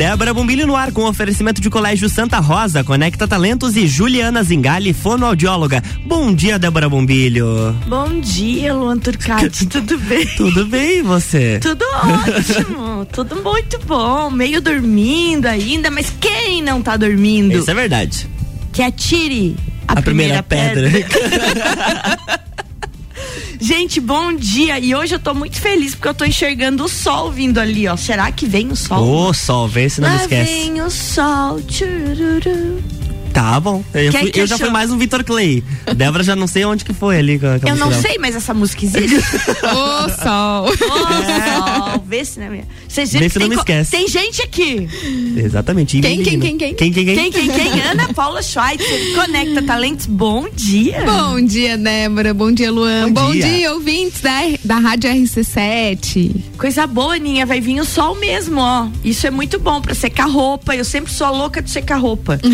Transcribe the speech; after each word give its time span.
Débora 0.00 0.32
Bombilho 0.32 0.66
no 0.66 0.74
ar 0.74 0.92
com 0.92 1.04
oferecimento 1.04 1.60
de 1.60 1.68
Colégio 1.68 2.08
Santa 2.08 2.38
Rosa, 2.38 2.82
Conecta 2.82 3.28
Talentos 3.28 3.76
e 3.76 3.86
Juliana 3.86 4.42
Zingali, 4.42 4.94
fonoaudióloga. 4.94 5.82
Bom 6.06 6.32
dia, 6.32 6.58
Débora 6.58 6.88
Bombilho. 6.88 7.76
Bom 7.86 8.18
dia, 8.18 8.72
Luan 8.72 8.98
Turcati, 8.98 9.66
tudo 9.68 9.98
bem? 9.98 10.24
Tudo 10.38 10.64
bem, 10.64 11.00
e 11.00 11.02
você? 11.02 11.58
Tudo 11.60 11.84
ótimo, 11.84 13.04
tudo 13.12 13.42
muito 13.42 13.78
bom. 13.80 14.30
Meio 14.30 14.62
dormindo 14.62 15.44
ainda, 15.44 15.90
mas 15.90 16.10
quem 16.18 16.62
não 16.62 16.80
tá 16.80 16.96
dormindo? 16.96 17.58
Isso 17.58 17.70
é 17.70 17.74
verdade. 17.74 18.26
Que 18.72 18.82
atire 18.82 19.54
a, 19.86 19.98
A 19.98 20.02
primeira 20.02 20.42
primeira, 20.42 20.82
pedra. 20.82 20.90
pedra. 20.90 22.39
Gente, 23.60 24.00
bom 24.00 24.32
dia. 24.34 24.78
E 24.78 24.94
hoje 24.94 25.14
eu 25.14 25.18
tô 25.18 25.34
muito 25.34 25.60
feliz 25.60 25.94
porque 25.94 26.08
eu 26.08 26.14
tô 26.14 26.24
enxergando 26.24 26.84
o 26.84 26.88
sol 26.88 27.30
vindo 27.30 27.58
ali, 27.58 27.86
ó. 27.86 27.96
Será 27.96 28.32
que 28.32 28.46
vem 28.46 28.68
o 28.68 28.76
sol? 28.76 29.06
Ô, 29.28 29.34
sol, 29.34 29.68
vê 29.68 29.88
se 29.88 30.00
não 30.00 30.08
Lá 30.08 30.14
me 30.14 30.20
esquece. 30.22 30.52
vem 30.52 30.80
o 30.82 30.90
sol. 30.90 31.60
tchururu. 31.62 32.82
Tá 33.32 33.58
bom. 33.60 33.82
Eu, 33.94 34.12
fui- 34.12 34.30
que 34.30 34.40
eu 34.40 34.46
já 34.46 34.58
fui 34.58 34.70
mais 34.70 34.90
um 34.90 34.98
Vitor 34.98 35.22
Clay. 35.24 35.62
Débora 35.96 36.22
já 36.24 36.34
não 36.36 36.46
sei 36.46 36.64
onde 36.64 36.84
que 36.84 36.92
foi 36.92 37.16
ali. 37.18 37.38
com 37.38 37.46
a- 37.46 37.58
com 37.60 37.66
a 37.66 37.70
Eu 37.70 37.76
não 37.76 37.92
sei, 37.92 38.18
mas 38.18 38.34
essa 38.34 38.52
música 38.52 38.84
existe. 38.84 39.16
Ô, 39.64 40.08
sol. 40.22 40.64
Ô, 40.66 40.76
sol. 40.76 42.04
Vê 42.06 42.24
se, 42.24 42.38
né, 42.40 42.48
minha? 42.50 42.64
Vocês 42.88 43.12
viram 43.12 43.22
Vê 43.22 43.28
que 43.28 43.32
se 43.32 43.38
não 43.38 43.46
tem 43.48 43.56
me 43.56 43.60
esquece. 43.60 43.90
Tem 43.92 44.08
gente 44.08 44.42
aqui. 44.42 44.88
Exatamente. 45.36 46.00
Quem, 46.00 46.22
quem, 46.22 46.40
quem, 46.40 46.58
quem? 46.58 46.74
Quem, 46.74 46.92
quem, 46.92 47.04
quem? 47.04 47.14
Quem, 47.16 47.30
quem, 47.32 47.48
quem? 47.50 47.80
Ana 47.90 48.12
Paula 48.12 48.42
Schweitzer, 48.42 49.14
Conecta 49.14 49.62
Talentos. 49.62 50.06
Bom 50.06 50.48
dia. 50.54 51.02
Bom 51.04 51.40
dia, 51.40 51.76
Débora. 51.78 52.34
Bom 52.34 52.50
dia, 52.52 52.70
Luan. 52.70 53.12
Bom 53.12 53.26
Bom, 53.26 53.32
dia. 53.32 53.42
dia. 53.48 53.72
ouvintes 53.72 54.20
da, 54.20 54.40
da 54.64 54.78
Rádio 54.78 55.08
RC7. 55.10 56.34
Coisa 56.58 56.86
boa, 56.86 57.14
Aninha. 57.14 57.46
Vai 57.46 57.60
vir 57.60 57.80
o 57.80 57.84
sol 57.84 58.16
mesmo, 58.16 58.60
ó. 58.60 58.88
Isso 59.04 59.26
é 59.26 59.30
muito 59.30 59.58
bom 59.58 59.80
pra 59.80 59.94
secar 59.94 60.28
roupa. 60.28 60.74
Eu 60.74 60.84
sempre 60.84 61.12
sou 61.12 61.26
a 61.26 61.30
louca 61.30 61.62
de 61.62 61.70
secar 61.70 61.96
roupa. 61.98 62.38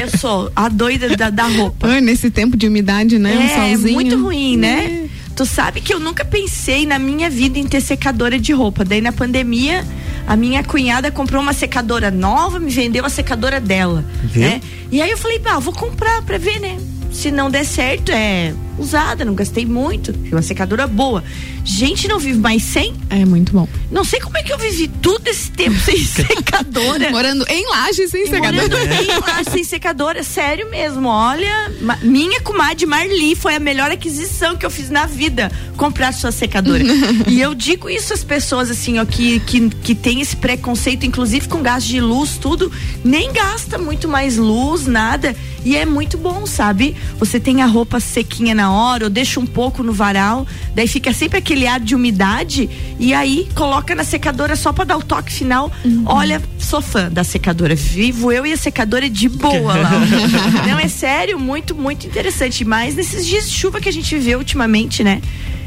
Eu 0.00 0.15
sou 0.16 0.50
a 0.54 0.68
doida 0.68 1.16
da, 1.16 1.30
da 1.30 1.46
roupa. 1.46 1.86
Ai, 1.88 2.00
nesse 2.00 2.30
tempo 2.30 2.56
de 2.56 2.66
umidade, 2.68 3.18
né? 3.18 3.36
um 3.36 3.42
É, 3.42 3.70
solzinho. 3.70 3.94
muito 3.94 4.22
ruim, 4.22 4.56
né? 4.56 5.08
Tu 5.34 5.44
sabe 5.44 5.80
que 5.82 5.92
eu 5.92 6.00
nunca 6.00 6.24
pensei 6.24 6.86
na 6.86 6.98
minha 6.98 7.28
vida 7.28 7.58
em 7.58 7.66
ter 7.66 7.80
secadora 7.82 8.38
de 8.38 8.52
roupa. 8.52 8.84
Daí 8.84 9.00
na 9.02 9.12
pandemia, 9.12 9.84
a 10.26 10.34
minha 10.34 10.64
cunhada 10.64 11.10
comprou 11.10 11.42
uma 11.42 11.52
secadora 11.52 12.10
nova, 12.10 12.58
me 12.58 12.70
vendeu 12.70 13.04
a 13.04 13.10
secadora 13.10 13.60
dela, 13.60 14.02
Viu? 14.24 14.42
né? 14.48 14.60
E 14.90 15.02
aí 15.02 15.10
eu 15.10 15.18
falei, 15.18 15.38
pá, 15.38 15.58
vou 15.58 15.74
comprar 15.74 16.22
pra 16.22 16.38
ver, 16.38 16.58
né? 16.60 16.78
Se 17.16 17.30
não 17.30 17.50
der 17.50 17.64
certo, 17.64 18.12
é 18.12 18.52
usada, 18.78 19.24
não 19.24 19.34
gastei 19.34 19.64
muito, 19.64 20.14
uma 20.30 20.42
secadora 20.42 20.86
boa. 20.86 21.24
Gente, 21.64 22.06
não 22.06 22.18
vive 22.18 22.38
mais 22.38 22.62
sem? 22.62 22.94
É 23.08 23.24
muito 23.24 23.52
bom. 23.52 23.66
Não 23.90 24.04
sei 24.04 24.20
como 24.20 24.36
é 24.36 24.42
que 24.42 24.52
eu 24.52 24.58
vivi 24.58 24.86
todo 24.86 25.26
esse 25.26 25.50
tempo 25.50 25.74
sem 25.80 25.96
secadora. 26.04 27.10
Morando 27.10 27.46
em 27.48 27.66
laje 27.70 28.06
sem 28.06 28.24
E 28.24 28.28
secador. 28.28 28.62
morando 28.62 28.86
bem 28.86 29.06
lá, 29.06 29.42
sem 29.50 29.64
secadora, 29.64 30.22
sério 30.22 30.70
mesmo. 30.70 31.08
Olha, 31.08 31.72
minha 32.02 32.38
comadre 32.42 32.84
Marli 32.84 33.34
foi 33.34 33.56
a 33.56 33.58
melhor 33.60 33.90
aquisição 33.90 34.54
que 34.54 34.66
eu 34.66 34.70
fiz 34.70 34.90
na 34.90 35.06
vida, 35.06 35.50
comprar 35.78 36.12
sua 36.12 36.30
secadora. 36.30 36.84
e 37.26 37.40
eu 37.40 37.54
digo 37.54 37.88
isso 37.88 38.12
às 38.12 38.22
pessoas 38.22 38.70
assim, 38.70 38.98
ó, 38.98 39.06
que, 39.06 39.40
que, 39.40 39.70
que 39.70 39.94
tem 39.94 40.20
esse 40.20 40.36
preconceito, 40.36 41.06
inclusive 41.06 41.48
com 41.48 41.62
gasto 41.62 41.86
de 41.86 42.00
luz, 42.00 42.36
tudo, 42.38 42.70
nem 43.02 43.32
gasta 43.32 43.78
muito 43.78 44.06
mais 44.06 44.36
luz, 44.36 44.86
nada. 44.86 45.34
E 45.64 45.76
é 45.76 45.84
muito 45.84 46.16
bom, 46.16 46.46
sabe? 46.46 46.94
Você 47.18 47.40
tem 47.40 47.62
a 47.62 47.66
roupa 47.66 47.98
sequinha 47.98 48.54
na 48.54 48.72
hora, 48.72 49.04
ou 49.04 49.10
deixa 49.10 49.40
um 49.40 49.46
pouco 49.46 49.82
no 49.82 49.92
varal, 49.92 50.46
daí 50.74 50.86
fica 50.86 51.12
sempre 51.12 51.38
aquele 51.38 51.66
ar 51.66 51.80
de 51.80 51.94
umidade, 51.94 52.68
e 52.98 53.12
aí 53.12 53.48
coloca 53.54 53.94
na 53.94 54.04
secadora 54.04 54.54
só 54.56 54.72
pra 54.72 54.84
dar 54.84 54.96
o 54.96 55.02
toque 55.02 55.32
final. 55.32 55.72
Olha, 56.04 56.40
sou 56.58 56.80
fã 56.80 57.10
da 57.10 57.24
secadora. 57.24 57.74
Vivo 57.74 58.30
eu 58.32 58.46
e 58.46 58.52
a 58.52 58.56
secadora 58.56 59.08
de 59.10 59.28
boa 59.28 59.74
lá. 59.74 59.90
Não, 60.68 60.78
é 60.78 60.88
sério, 60.88 61.38
muito, 61.38 61.74
muito 61.74 62.06
interessante. 62.06 62.64
Mas 62.64 62.94
nesses 62.94 63.26
dias 63.26 63.48
de 63.48 63.56
chuva 63.56 63.80
que 63.80 63.88
a 63.88 63.92
gente 63.92 64.16
vê 64.18 64.36
ultimamente, 64.36 65.02
né? 65.02 65.20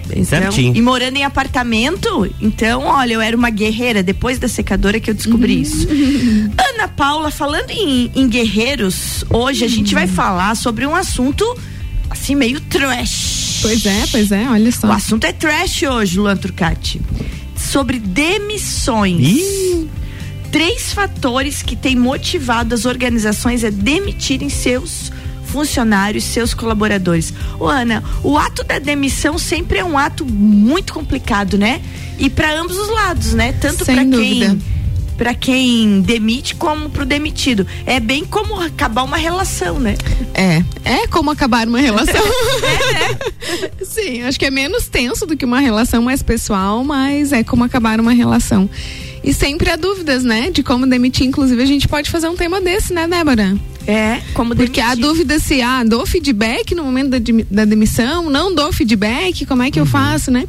Bem 0.10 0.24
Então, 0.24 0.40
certinho. 0.42 0.76
e 0.76 0.82
morando 0.82 1.18
em 1.18 1.24
apartamento, 1.24 2.30
então, 2.42 2.84
olha, 2.86 3.14
eu 3.14 3.22
era 3.22 3.38
uma 3.38 3.50
guerreira 3.50 4.02
depois 4.04 4.40
da 4.40 4.48
secadora 4.48 5.00
que 5.00 5.10
eu 5.10 5.14
descobri 5.14 5.62
isso. 5.62 5.88
Ana 6.74 6.88
Paula, 6.88 7.30
falando 7.32 7.70
em, 7.70 8.12
em 8.16 8.28
guerreiros, 8.28 9.24
hoje 9.30 9.64
a 9.64 9.68
gente 9.68 9.94
vai 9.94 10.08
falar 10.08 10.56
sobre 10.56 10.86
um 10.86 10.96
assunto 10.96 11.46
assim 12.10 12.34
meio 12.36 12.60
trash. 12.62 13.60
Pois 13.62 13.86
é, 13.86 14.04
pois 14.10 14.32
é, 14.32 14.48
olha 14.50 14.72
só. 14.72 14.88
O 14.88 14.92
assunto 14.92 15.26
é 15.26 15.32
trash 15.32 15.84
hoje, 15.84 16.18
Luan 16.20 16.36
Turcati. 16.38 17.00
Sobre 17.56 18.00
demissões. 18.00 19.20
Ih, 19.28 19.88
Três 20.52 20.92
fatores 20.94 21.62
que 21.62 21.76
têm 21.76 21.96
motivado 21.96 22.74
as 22.74 22.86
organizações 22.86 23.64
a 23.64 23.70
demitirem 23.70 24.50
seus 24.50 25.12
funcionários, 25.52 26.24
seus 26.24 26.54
colaboradores. 26.54 27.34
Ô, 27.60 27.68
Ana, 27.68 28.04
o 28.24 28.38
ato 28.38 28.64
da 28.64 28.80
demissão 28.80 29.38
sempre 29.38 29.80
é 29.80 29.84
um 29.84 29.98
ato 29.98 30.26
muito 30.26 30.94
complicado, 30.94 31.58
né? 31.58 31.82
E 32.18 32.30
para 32.30 32.60
ambos 32.60 32.78
os 32.78 32.90
lados, 32.90 33.34
né? 33.34 33.54
Tanto 33.54 33.86
para 33.86 34.06
quem 34.06 34.60
para 35.20 35.34
quem 35.34 36.00
demite 36.00 36.56
como 36.56 36.90
pro 36.90 37.06
demitido. 37.06 37.68
É 37.86 38.00
bem 38.00 38.24
como 38.24 38.58
acabar 38.62 39.04
uma 39.04 39.18
relação, 39.18 39.78
né? 39.78 39.98
É, 40.34 40.64
é 40.86 41.08
como 41.08 41.30
acabar 41.30 41.68
uma 41.68 41.82
relação. 41.82 42.24
É, 42.24 43.84
Sim, 43.84 44.22
acho 44.24 44.40
que 44.40 44.46
é 44.46 44.50
menos 44.50 44.88
tenso 44.88 45.26
do 45.26 45.36
que 45.36 45.44
uma 45.44 45.60
relação 45.60 46.02
mais 46.02 46.24
pessoal, 46.24 46.86
mas 46.86 47.34
é 47.34 47.44
como 47.44 47.66
acabar 47.66 48.00
uma 48.00 48.14
relação. 48.14 48.70
E 49.22 49.34
sempre 49.34 49.70
há 49.70 49.76
dúvidas, 49.76 50.24
né? 50.24 50.50
De 50.50 50.64
como 50.64 50.88
demitir. 50.88 51.28
Inclusive, 51.28 51.62
a 51.62 51.66
gente 51.66 51.88
pode 51.88 52.10
fazer 52.10 52.30
um 52.30 52.36
tema 52.38 52.62
desse, 52.62 52.94
né, 52.94 53.06
Débora? 53.06 53.58
É, 53.90 54.22
como 54.36 54.56
Porque 54.56 54.80
há 54.80 54.90
demitir. 54.90 55.04
dúvida 55.04 55.40
se 55.40 55.62
ah, 55.62 55.84
dou 55.84 56.06
feedback 56.06 56.76
no 56.76 56.84
momento 56.84 57.10
da, 57.10 57.20
da 57.50 57.66
demissão, 57.66 58.30
não 58.30 58.54
dou 58.54 58.72
feedback, 58.72 59.48
como 59.48 59.64
é 59.64 59.72
que 59.72 59.80
eu 59.80 59.86
faço, 59.86 60.30
né? 60.30 60.48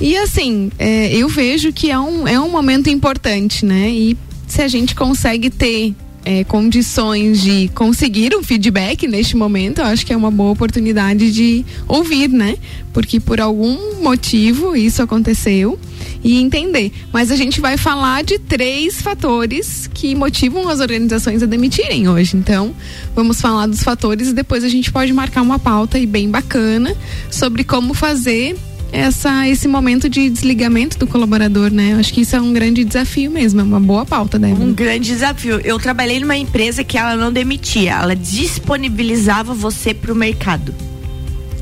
E 0.00 0.16
assim, 0.16 0.70
é, 0.78 1.14
eu 1.14 1.28
vejo 1.28 1.70
que 1.70 1.90
é 1.90 1.98
um, 1.98 2.26
é 2.26 2.40
um 2.40 2.50
momento 2.50 2.88
importante, 2.88 3.66
né? 3.66 3.90
E 3.90 4.16
se 4.46 4.62
a 4.62 4.68
gente 4.68 4.94
consegue 4.94 5.50
ter 5.50 5.94
é, 6.24 6.44
condições 6.44 7.42
de 7.42 7.68
conseguir 7.74 8.34
um 8.34 8.42
feedback 8.42 9.06
neste 9.06 9.36
momento, 9.36 9.80
eu 9.80 9.84
acho 9.84 10.06
que 10.06 10.12
é 10.12 10.16
uma 10.16 10.30
boa 10.30 10.52
oportunidade 10.52 11.30
de 11.30 11.66
ouvir, 11.86 12.28
né? 12.28 12.56
Porque 12.94 13.20
por 13.20 13.38
algum 13.38 14.02
motivo 14.02 14.74
isso 14.74 15.02
aconteceu 15.02 15.78
e 16.22 16.40
entender. 16.40 16.92
Mas 17.12 17.30
a 17.30 17.36
gente 17.36 17.60
vai 17.60 17.76
falar 17.76 18.22
de 18.24 18.38
três 18.38 19.00
fatores 19.00 19.88
que 19.92 20.14
motivam 20.14 20.68
as 20.68 20.80
organizações 20.80 21.42
a 21.42 21.46
demitirem 21.46 22.08
hoje. 22.08 22.36
Então, 22.36 22.74
vamos 23.14 23.40
falar 23.40 23.66
dos 23.66 23.82
fatores 23.82 24.28
e 24.28 24.32
depois 24.32 24.64
a 24.64 24.68
gente 24.68 24.92
pode 24.92 25.12
marcar 25.12 25.42
uma 25.42 25.58
pauta 25.58 25.98
aí 25.98 26.06
bem 26.06 26.30
bacana 26.30 26.96
sobre 27.30 27.64
como 27.64 27.94
fazer 27.94 28.56
essa, 28.92 29.46
esse 29.48 29.68
momento 29.68 30.08
de 30.08 30.28
desligamento 30.30 30.98
do 30.98 31.06
colaborador, 31.06 31.70
né? 31.70 31.92
Eu 31.92 31.98
acho 31.98 32.12
que 32.12 32.22
isso 32.22 32.34
é 32.34 32.40
um 32.40 32.52
grande 32.52 32.84
desafio 32.84 33.30
mesmo, 33.30 33.60
é 33.60 33.64
uma 33.64 33.80
boa 33.80 34.06
pauta, 34.06 34.38
né? 34.38 34.54
Um 34.58 34.72
grande 34.72 35.08
desafio. 35.10 35.60
Eu 35.62 35.78
trabalhei 35.78 36.20
numa 36.20 36.36
empresa 36.36 36.82
que 36.82 36.96
ela 36.96 37.16
não 37.16 37.32
demitia, 37.32 37.92
ela 37.92 38.16
disponibilizava 38.16 39.52
você 39.52 39.92
pro 39.92 40.14
mercado. 40.14 40.74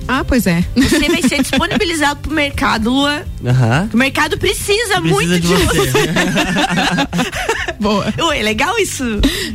Ah, 0.09 0.25
pois 0.25 0.47
é. 0.47 0.65
Você 0.77 1.09
vai 1.09 1.22
ser 1.22 1.43
disponibilizado 1.43 2.21
pro 2.21 2.33
mercado, 2.33 2.91
Luan. 2.91 3.22
Aham. 3.44 3.91
O 3.93 3.97
mercado 3.97 4.39
precisa, 4.39 4.67
Precisa 4.67 5.00
muito 5.00 5.28
de 5.33 5.41
de, 5.41 5.47
você. 5.55 5.78
você. 5.78 6.06
Boa. 7.81 8.12
Ué, 8.19 8.43
legal 8.43 8.78
isso? 8.78 9.05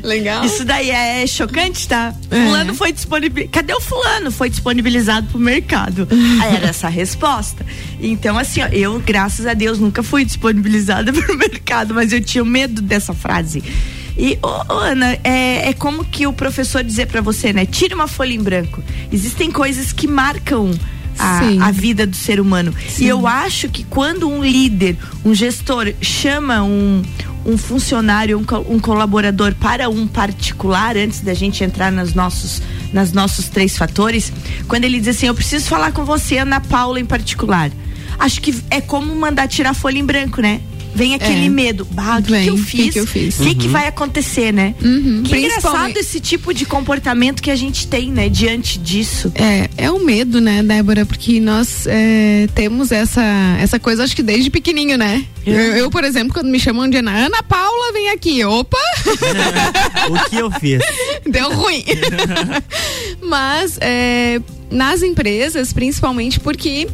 Legal. 0.04 0.46
Isso 0.46 0.64
daí 0.64 0.90
é 0.90 1.26
chocante, 1.26 1.88
tá? 1.88 2.14
É. 2.30 2.46
Fulano 2.46 2.74
foi 2.74 2.92
disponibilizado. 2.92 3.52
Cadê 3.52 3.74
o 3.74 3.82
fulano? 3.82 4.32
Foi 4.32 4.50
disponibilizado 4.50 5.28
pro 5.28 5.40
mercado. 5.40 6.08
Aí 6.42 6.56
era 6.56 6.68
essa 6.68 6.88
a 6.88 6.90
resposta. 6.90 7.66
Então, 8.00 8.38
assim, 8.38 8.62
ó, 8.62 8.68
eu, 8.68 9.00
graças 9.00 9.46
a 9.46 9.54
Deus, 9.54 9.80
nunca 9.80 10.04
fui 10.04 10.24
disponibilizada 10.26 11.12
pro 11.14 11.38
mercado, 11.38 11.94
mas 11.94 12.12
eu 12.14 12.22
tinha 12.22 12.44
medo 12.44 12.82
dessa 12.82 13.14
frase. 13.14 13.64
E, 14.22 14.38
Ana, 14.70 15.18
é, 15.24 15.70
é 15.70 15.74
como 15.74 16.06
que 16.06 16.28
o 16.28 16.32
professor 16.32 16.84
dizer 16.84 17.08
pra 17.08 17.22
você, 17.22 17.52
né? 17.52 17.66
Tira 17.66 17.96
uma 17.96 18.08
folha 18.08 18.36
em 18.36 18.40
branco. 18.40 18.84
Existem 19.12 19.50
coisas 19.50 19.92
que 19.92 20.08
marcam 20.08 20.72
a, 21.18 21.40
Sim. 21.40 21.60
a 21.60 21.72
vida 21.72 22.06
do 22.06 22.16
ser 22.16 22.40
humano. 22.40 22.72
E 23.00 23.08
eu 23.08 23.26
acho 23.26 23.68
que 23.68 23.84
quando 23.84 24.30
um 24.30 24.44
líder, 24.44 24.96
um 25.26 25.34
gestor, 25.34 25.92
chama 26.02 26.62
um, 26.62 27.02
um 27.44 27.58
funcionário, 27.58 28.38
um, 28.38 28.76
um 28.76 28.80
colaborador 28.80 29.56
para 29.56 29.90
um 29.90 30.06
particular, 30.06 30.96
antes 30.96 31.22
da 31.22 31.34
gente 31.34 31.64
entrar 31.64 31.92
nos 31.92 32.14
nossos, 32.14 32.62
nas 32.94 33.12
nossos 33.12 33.50
três 33.50 33.76
fatores, 33.76 34.32
quando 34.68 34.84
ele 34.84 35.00
diz 35.00 35.16
assim: 35.18 35.26
Eu 35.26 35.36
preciso 35.36 35.66
falar 35.66 35.94
com 35.94 36.06
você, 36.06 36.38
Ana 36.38 36.62
Paula, 36.62 37.00
em 37.00 37.06
particular. 37.06 37.72
Acho 38.20 38.40
que 38.40 38.56
é 38.70 38.80
como 38.80 39.16
mandar 39.16 39.48
tirar 39.48 39.74
folha 39.74 39.98
em 39.98 40.06
branco, 40.06 40.42
né? 40.42 40.62
Vem 40.94 41.16
aquele 41.16 41.46
É. 41.46 41.50
medo. 41.50 41.88
Bah, 41.92 42.20
o 42.20 42.24
que, 42.24 42.44
que 42.44 42.50
eu 42.50 42.54
o 42.54 42.58
que 42.58 42.64
fiz? 42.64 42.94
que 42.94 43.00
eu 43.00 43.08
fiz? 43.08 43.40
O 43.40 43.44
que, 43.44 43.56
que 43.56 43.68
vai 43.68 43.88
acontecer, 43.88 44.52
né? 44.52 44.76
Uhum. 44.84 45.24
Que 45.24 45.36
engraçado 45.38 45.98
esse 45.98 46.20
tipo 46.20 46.54
de 46.54 46.66
comportamento 46.66 47.42
que 47.42 47.50
a 47.50 47.56
gente 47.56 47.88
tem, 47.88 48.12
né? 48.12 48.28
Diante 48.30 48.78
disso. 48.78 49.32
É, 49.36 49.70
é 49.78 49.92
o 49.92 50.00
medo, 50.04 50.42
né, 50.42 50.62
Débora? 50.64 51.06
Porque 51.06 51.40
nós 51.40 51.86
é, 51.88 52.48
temos 52.54 52.92
essa, 52.92 53.24
essa 53.60 53.80
coisa, 53.80 54.04
acho 54.04 54.16
que 54.16 54.24
desde 54.24 54.50
pequenininho, 54.50 54.98
né? 54.98 55.26
É. 55.46 55.52
Eu, 55.52 55.62
eu, 55.78 55.90
por 55.92 56.04
exemplo, 56.04 56.34
quando 56.34 56.48
me 56.48 56.60
chamam 56.60 56.90
de 56.90 56.98
Ana, 56.98 57.12
Ana 57.26 57.42
Paula, 57.44 57.92
vem 57.94 58.10
aqui. 58.10 58.44
Opa! 58.44 58.78
o 60.10 60.30
que 60.30 60.36
eu 60.38 60.52
fiz? 60.52 60.82
Deu 61.30 61.52
ruim. 61.54 61.84
Mas 63.22 63.78
é, 63.82 64.40
nas 64.72 65.04
empresas, 65.04 65.74
principalmente 65.74 66.40
porque 66.40 66.88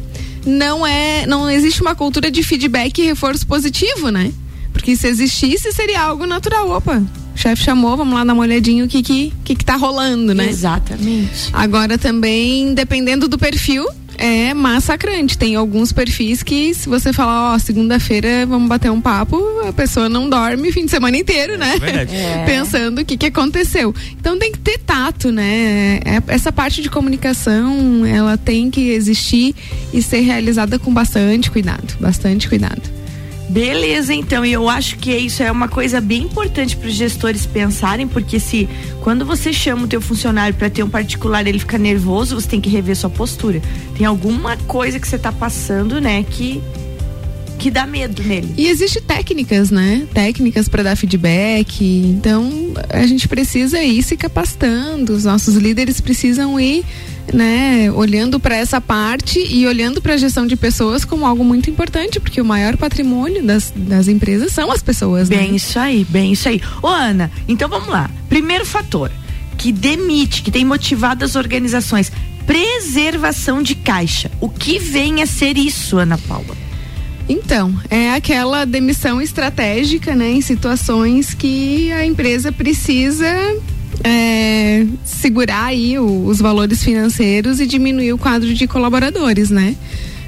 não 0.44 0.86
é, 0.86 1.26
não 1.26 1.48
existe 1.48 1.80
uma 1.80 1.94
cultura 1.94 2.30
de 2.30 2.42
feedback 2.42 2.98
e 2.98 3.04
reforço 3.04 3.46
positivo, 3.46 4.10
né? 4.10 4.32
Porque 4.72 4.96
se 4.96 5.06
existisse, 5.06 5.72
seria 5.72 6.00
algo 6.00 6.26
natural. 6.26 6.70
Opa, 6.70 6.98
o 7.34 7.38
chefe 7.38 7.62
chamou, 7.62 7.96
vamos 7.96 8.14
lá 8.14 8.24
dar 8.24 8.32
uma 8.32 8.42
olhadinha 8.42 8.84
o 8.84 8.88
que 8.88 9.02
que, 9.02 9.32
que, 9.44 9.54
que 9.54 9.64
tá 9.64 9.76
rolando, 9.76 10.34
né? 10.34 10.48
Exatamente. 10.48 11.50
Agora 11.52 11.96
também, 11.96 12.74
dependendo 12.74 13.28
do 13.28 13.38
perfil, 13.38 13.86
é 14.18 14.52
massacrante. 14.52 15.38
Tem 15.38 15.54
alguns 15.54 15.92
perfis 15.92 16.42
que, 16.42 16.74
se 16.74 16.88
você 16.88 17.12
falar, 17.12 17.54
ó, 17.54 17.58
segunda-feira 17.58 18.44
vamos 18.46 18.68
bater 18.68 18.90
um 18.90 19.00
papo, 19.00 19.40
a 19.66 19.72
pessoa 19.72 20.08
não 20.08 20.28
dorme 20.28 20.70
fim 20.72 20.84
de 20.84 20.90
semana 20.90 21.16
inteiro, 21.16 21.56
né? 21.56 21.74
É. 21.80 22.42
É. 22.42 22.44
Pensando 22.44 23.00
o 23.00 23.04
que, 23.04 23.16
que 23.16 23.26
aconteceu. 23.26 23.94
Então 24.20 24.38
tem 24.38 24.52
que 24.52 24.58
ter 24.58 24.78
tato, 24.78 25.30
né? 25.30 26.00
É- 26.04 26.22
essa 26.28 26.52
parte 26.52 26.82
de 26.82 26.90
comunicação, 26.90 28.04
ela 28.04 28.36
tem 28.36 28.70
que 28.70 28.90
existir 28.90 29.54
e 29.92 30.02
ser 30.02 30.20
realizada 30.20 30.78
com 30.78 30.92
bastante 30.92 31.50
cuidado. 31.50 31.96
Bastante 32.00 32.48
cuidado. 32.48 32.97
Beleza, 33.48 34.12
então, 34.12 34.44
e 34.44 34.52
eu 34.52 34.68
acho 34.68 34.98
que 34.98 35.10
isso 35.10 35.42
é 35.42 35.50
uma 35.50 35.68
coisa 35.68 36.00
bem 36.02 36.24
importante 36.24 36.76
para 36.76 36.88
os 36.88 36.94
gestores 36.94 37.46
pensarem, 37.46 38.06
porque 38.06 38.38
se 38.38 38.68
quando 39.00 39.24
você 39.24 39.52
chama 39.52 39.84
o 39.84 39.88
teu 39.88 40.02
funcionário 40.02 40.54
para 40.54 40.68
ter 40.68 40.82
um 40.82 40.90
particular, 40.90 41.46
ele 41.46 41.58
fica 41.58 41.78
nervoso, 41.78 42.38
você 42.38 42.46
tem 42.46 42.60
que 42.60 42.68
rever 42.68 42.94
sua 42.94 43.08
postura. 43.08 43.62
Tem 43.96 44.06
alguma 44.06 44.56
coisa 44.58 45.00
que 45.00 45.08
você 45.08 45.18
tá 45.18 45.32
passando, 45.32 45.98
né, 45.98 46.22
que 46.24 46.62
que 47.58 47.70
dá 47.70 47.86
medo 47.86 48.22
nele. 48.22 48.54
E 48.56 48.68
existe 48.68 49.00
técnicas, 49.00 49.70
né? 49.70 50.06
Técnicas 50.14 50.68
para 50.68 50.82
dar 50.82 50.96
feedback. 50.96 51.84
Então, 51.84 52.72
a 52.88 53.06
gente 53.06 53.26
precisa 53.26 53.82
ir 53.82 54.02
se 54.02 54.16
capacitando. 54.16 55.12
Os 55.12 55.24
nossos 55.24 55.56
líderes 55.56 56.00
precisam 56.00 56.58
ir, 56.58 56.84
né, 57.32 57.90
olhando 57.92 58.38
para 58.38 58.56
essa 58.56 58.80
parte 58.80 59.38
e 59.38 59.66
olhando 59.66 60.00
para 60.00 60.14
a 60.14 60.16
gestão 60.16 60.46
de 60.46 60.56
pessoas 60.56 61.04
como 61.04 61.26
algo 61.26 61.44
muito 61.44 61.68
importante, 61.68 62.20
porque 62.20 62.40
o 62.40 62.44
maior 62.44 62.76
patrimônio 62.76 63.42
das, 63.42 63.72
das 63.74 64.08
empresas 64.08 64.52
são 64.52 64.70
as 64.70 64.82
pessoas, 64.82 65.28
Bem 65.28 65.50
né? 65.50 65.56
isso 65.56 65.78
aí, 65.78 66.06
bem 66.08 66.32
isso 66.32 66.48
aí. 66.48 66.60
Ô 66.82 66.86
Ana, 66.86 67.30
então 67.46 67.68
vamos 67.68 67.88
lá. 67.88 68.08
Primeiro 68.28 68.64
fator 68.64 69.10
que 69.58 69.72
demite, 69.72 70.42
que 70.42 70.52
tem 70.52 70.64
motivado 70.64 71.24
as 71.24 71.34
organizações, 71.34 72.12
preservação 72.46 73.60
de 73.60 73.74
caixa. 73.74 74.30
O 74.40 74.48
que 74.48 74.78
vem 74.78 75.20
a 75.20 75.26
ser 75.26 75.58
isso, 75.58 75.98
Ana 75.98 76.16
Paula? 76.16 76.67
Então, 77.28 77.74
é 77.90 78.12
aquela 78.12 78.64
demissão 78.64 79.20
estratégica, 79.20 80.14
né, 80.14 80.30
em 80.30 80.40
situações 80.40 81.34
que 81.34 81.92
a 81.92 82.04
empresa 82.06 82.50
precisa 82.50 83.26
é, 84.04 84.86
segurar 85.04 85.64
aí 85.64 85.98
o- 85.98 86.24
os 86.26 86.38
valores 86.38 86.82
financeiros 86.84 87.58
e 87.60 87.66
diminuir 87.66 88.12
o 88.12 88.18
quadro 88.18 88.54
de 88.54 88.66
colaboradores, 88.66 89.50
né? 89.50 89.74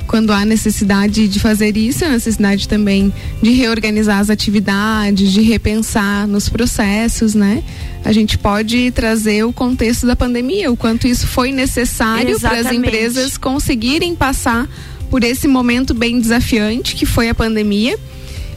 Quando 0.08 0.32
há 0.32 0.44
necessidade 0.44 1.29
de 1.29 1.38
fazer 1.38 1.76
isso, 1.76 2.05
há 2.05 2.08
necessidade 2.08 2.67
também 2.67 3.12
de 3.41 3.50
reorganizar 3.53 4.19
as 4.19 4.29
atividades, 4.29 5.31
de 5.32 5.41
repensar 5.41 6.26
nos 6.26 6.49
processos, 6.49 7.32
né? 7.32 7.62
A 8.05 8.11
gente 8.11 8.37
pode 8.37 8.91
trazer 8.91 9.44
o 9.44 9.53
contexto 9.53 10.05
da 10.05 10.17
pandemia, 10.17 10.73
o 10.73 10.76
quanto 10.76 11.06
isso 11.06 11.29
foi 11.29 11.53
necessário 11.53 12.41
para 12.41 12.58
as 12.58 12.73
empresas 12.73 13.38
conseguirem 13.38 14.17
passar 14.17 14.69
por 15.11 15.25
esse 15.25 15.47
momento 15.49 15.93
bem 15.93 16.21
desafiante 16.21 16.95
que 16.95 17.05
foi 17.05 17.29
a 17.29 17.35
pandemia. 17.35 17.99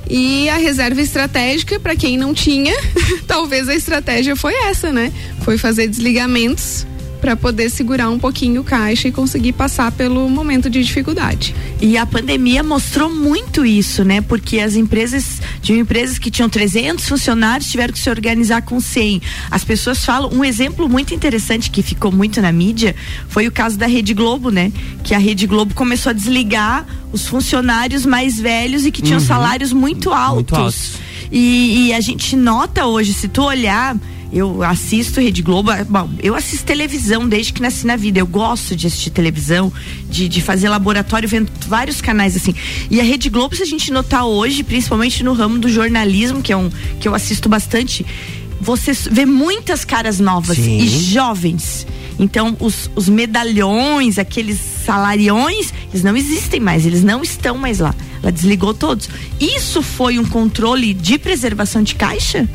E 0.09 0.49
a 0.49 0.57
reserva 0.57 1.01
estratégica, 1.01 1.79
para 1.79 1.95
quem 1.95 2.17
não 2.17 2.33
tinha, 2.33 2.73
talvez 3.25 3.67
a 3.69 3.75
estratégia 3.75 4.35
foi 4.35 4.53
essa, 4.53 4.91
né? 4.91 5.11
Foi 5.41 5.57
fazer 5.57 5.87
desligamentos 5.87 6.85
para 7.23 7.37
poder 7.37 7.69
segurar 7.69 8.09
um 8.09 8.19
pouquinho 8.19 8.59
o 8.59 8.63
caixa 8.65 9.07
e 9.07 9.11
conseguir 9.11 9.53
passar 9.53 9.93
pelo 9.93 10.29
momento 10.29 10.69
de 10.69 10.83
dificuldade. 10.83 11.55
E 11.79 11.97
a 11.97 12.05
pandemia 12.05 12.61
mostrou 12.61 13.09
muito 13.09 13.65
isso, 13.65 14.03
né? 14.03 14.19
Porque 14.19 14.59
as 14.59 14.75
empresas, 14.75 15.41
tinham 15.61 15.79
empresas 15.79 16.19
que 16.19 16.29
tinham 16.29 16.49
300 16.49 17.07
funcionários, 17.07 17.71
tiveram 17.71 17.93
que 17.93 17.99
se 17.99 18.09
organizar 18.09 18.63
com 18.63 18.77
100. 18.77 19.21
As 19.49 19.63
pessoas 19.63 20.03
falam, 20.03 20.31
um 20.33 20.43
exemplo 20.43 20.89
muito 20.89 21.13
interessante 21.15 21.71
que 21.71 21.81
ficou 21.81 22.11
muito 22.11 22.41
na 22.41 22.51
mídia 22.51 22.93
foi 23.29 23.47
o 23.47 23.51
caso 23.53 23.77
da 23.77 23.87
Rede 23.87 24.13
Globo, 24.13 24.49
né? 24.49 24.73
Que 25.01 25.15
a 25.15 25.17
Rede 25.17 25.47
Globo 25.47 25.73
começou 25.73 26.09
a 26.09 26.13
desligar 26.13 26.85
os 27.13 27.25
funcionários 27.25 28.05
mais 28.05 28.37
velhos 28.37 28.85
e 28.85 28.91
que 28.91 29.01
tinham 29.01 29.21
salários 29.21 29.71
muito 29.71 30.11
altos. 30.11 30.35
Muito 30.35 30.55
altos. 30.55 30.91
E, 31.31 31.87
e 31.87 31.93
a 31.93 32.01
gente 32.01 32.35
nota 32.35 32.85
hoje, 32.85 33.13
se 33.13 33.29
tu 33.29 33.43
olhar, 33.43 33.95
eu 34.33 34.63
assisto 34.63 35.21
Rede 35.21 35.43
Globo, 35.43 35.69
ah, 35.69 35.85
bom, 35.87 36.09
eu 36.21 36.35
assisto 36.35 36.65
televisão 36.65 37.29
desde 37.29 37.53
que 37.53 37.61
nasci 37.61 37.85
na 37.85 37.95
vida. 37.95 38.19
Eu 38.19 38.25
gosto 38.25 38.75
de 38.75 38.87
assistir 38.87 39.11
televisão, 39.11 39.71
de, 40.09 40.27
de 40.27 40.41
fazer 40.41 40.69
laboratório, 40.69 41.29
vendo 41.29 41.51
vários 41.67 42.01
canais 42.01 42.35
assim. 42.35 42.55
E 42.89 42.99
a 42.99 43.03
Rede 43.03 43.29
Globo, 43.29 43.55
se 43.55 43.61
a 43.61 43.65
gente 43.65 43.91
notar 43.91 44.25
hoje, 44.25 44.63
principalmente 44.63 45.23
no 45.23 45.33
ramo 45.33 45.59
do 45.59 45.69
jornalismo, 45.69 46.41
que 46.41 46.51
é 46.51 46.57
um 46.57 46.71
que 46.99 47.07
eu 47.07 47.13
assisto 47.13 47.47
bastante, 47.47 48.03
você 48.59 48.91
vê 49.11 49.23
muitas 49.25 49.85
caras 49.85 50.19
novas 50.19 50.57
Sim. 50.57 50.79
e 50.79 50.87
jovens. 50.87 51.85
Então, 52.17 52.57
os, 52.59 52.89
os 52.95 53.07
medalhões, 53.07 54.17
aqueles 54.17 54.59
salariões, 54.85 55.71
eles 55.91 56.03
não 56.03 56.17
existem 56.17 56.59
mais, 56.59 56.85
eles 56.85 57.03
não 57.03 57.21
estão 57.21 57.57
mais 57.57 57.79
lá. 57.79 57.93
Ela 58.21 58.31
desligou 58.31 58.73
todos. 58.73 59.09
Isso 59.39 59.83
foi 59.83 60.17
um 60.17 60.25
controle 60.25 60.93
de 60.93 61.19
preservação 61.19 61.83
de 61.83 61.93
caixa? 61.93 62.47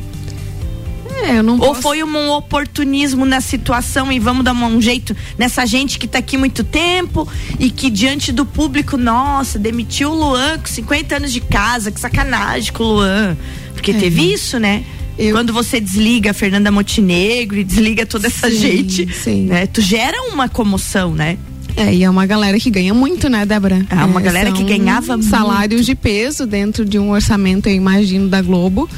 É, 1.29 1.41
Ou 1.43 1.57
posso- 1.57 1.81
foi 1.81 2.03
um 2.03 2.29
oportunismo 2.31 3.25
na 3.25 3.39
situação 3.41 4.11
e 4.11 4.19
vamos 4.19 4.43
dar 4.43 4.53
um 4.53 4.81
jeito 4.81 5.15
nessa 5.37 5.65
gente 5.65 5.99
que 5.99 6.07
tá 6.07 6.19
aqui 6.19 6.37
muito 6.37 6.63
tempo 6.63 7.27
e 7.59 7.69
que 7.69 7.89
diante 7.89 8.31
do 8.31 8.45
público, 8.45 8.97
nossa, 8.97 9.59
demitiu 9.59 10.11
o 10.11 10.15
Luan 10.15 10.57
com 10.59 10.67
50 10.67 11.15
anos 11.17 11.31
de 11.31 11.41
casa, 11.41 11.91
que 11.91 11.99
sacanagem 11.99 12.71
com 12.73 12.83
o 12.83 12.93
Luan. 12.95 13.37
Porque 13.73 13.91
É. 13.91 13.93
teve 13.93 14.33
isso, 14.33 14.59
né? 14.59 14.83
Eu- 15.17 15.33
Quando 15.35 15.51
você 15.53 15.79
desliga 15.79 16.31
a 16.31 16.33
Fernanda 16.33 16.71
Montenegro 16.71 17.57
e 17.59 17.63
desliga 17.63 18.05
toda 18.05 18.27
essa 18.27 18.49
Sim, 18.49 18.57
gente, 18.57 19.13
sim. 19.13 19.45
né? 19.45 19.67
Tu 19.67 19.81
gera 19.81 20.17
uma 20.31 20.47
comoção, 20.47 21.13
né? 21.13 21.37
É, 21.75 21.93
e 21.93 22.03
é 22.03 22.09
uma 22.09 22.25
galera 22.25 22.59
que 22.59 22.69
ganha 22.69 22.93
muito, 22.93 23.29
né, 23.29 23.45
Débora? 23.45 23.85
É 23.89 23.95
uma 24.03 24.19
É, 24.19 24.23
galera 24.23 24.51
que 24.51 24.63
ganhava 24.63 25.15
muito. 25.15 25.29
salários 25.29 25.85
de 25.85 25.93
peso 25.95 26.45
dentro 26.47 26.83
de 26.83 26.97
um 26.97 27.11
orçamento, 27.11 27.67
eu 27.69 27.73
imagino, 27.75 28.27
da 28.27 28.41
Globo. 28.41 28.89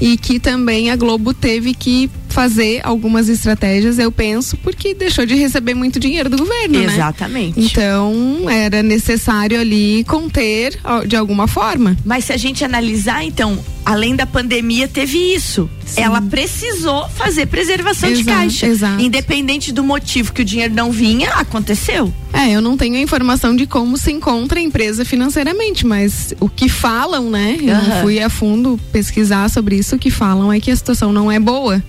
E 0.00 0.16
que 0.16 0.38
também 0.38 0.90
a 0.90 0.96
Globo 0.96 1.34
teve 1.34 1.74
que 1.74 2.08
fazer 2.28 2.80
algumas 2.84 3.28
estratégias, 3.28 3.98
eu 3.98 4.12
penso, 4.12 4.56
porque 4.58 4.94
deixou 4.94 5.26
de 5.26 5.34
receber 5.34 5.74
muito 5.74 5.98
dinheiro 5.98 6.28
do 6.28 6.36
governo, 6.36 6.78
né? 6.78 6.84
Exatamente. 6.84 7.58
Então, 7.58 8.48
era 8.48 8.82
necessário 8.82 9.58
ali 9.60 10.04
conter 10.04 10.78
de 11.06 11.16
alguma 11.16 11.48
forma. 11.48 11.96
Mas 12.04 12.26
se 12.26 12.32
a 12.32 12.36
gente 12.36 12.64
analisar, 12.64 13.24
então, 13.24 13.58
além 13.90 14.14
da 14.14 14.26
pandemia, 14.26 14.86
teve 14.86 15.16
isso. 15.34 15.68
Sim. 15.86 16.02
Ela 16.02 16.20
precisou 16.20 17.08
fazer 17.08 17.46
preservação 17.46 18.12
de 18.12 18.20
Exato, 18.20 18.36
caixa. 18.38 18.66
exato. 18.66 19.02
Independente 19.02 19.72
do 19.72 19.82
motivo 19.82 20.32
que 20.32 20.42
o 20.42 20.44
dinheiro 20.44 20.74
não 20.74 20.92
vinha, 20.92 21.30
aconteceu. 21.30 22.12
É, 22.32 22.50
eu 22.50 22.60
não 22.60 22.76
tenho 22.76 22.96
a 22.96 23.00
informação 23.00 23.56
de 23.56 23.66
como 23.66 23.96
se 23.96 24.12
encontra 24.12 24.60
a 24.60 24.62
empresa 24.62 25.04
financeiramente, 25.06 25.86
mas 25.86 26.34
o 26.38 26.48
que 26.50 26.68
falam, 26.68 27.30
né? 27.30 27.56
Eu 27.60 27.74
Aham. 27.74 27.88
não 27.88 28.02
fui 28.02 28.20
a 28.20 28.28
fundo 28.28 28.78
pesquisar 28.92 29.48
sobre 29.48 29.76
isso, 29.76 29.96
o 29.96 29.98
que 29.98 30.10
falam 30.10 30.52
é 30.52 30.60
que 30.60 30.70
a 30.70 30.76
situação 30.76 31.10
não 31.12 31.32
é 31.32 31.40
boa. 31.40 31.82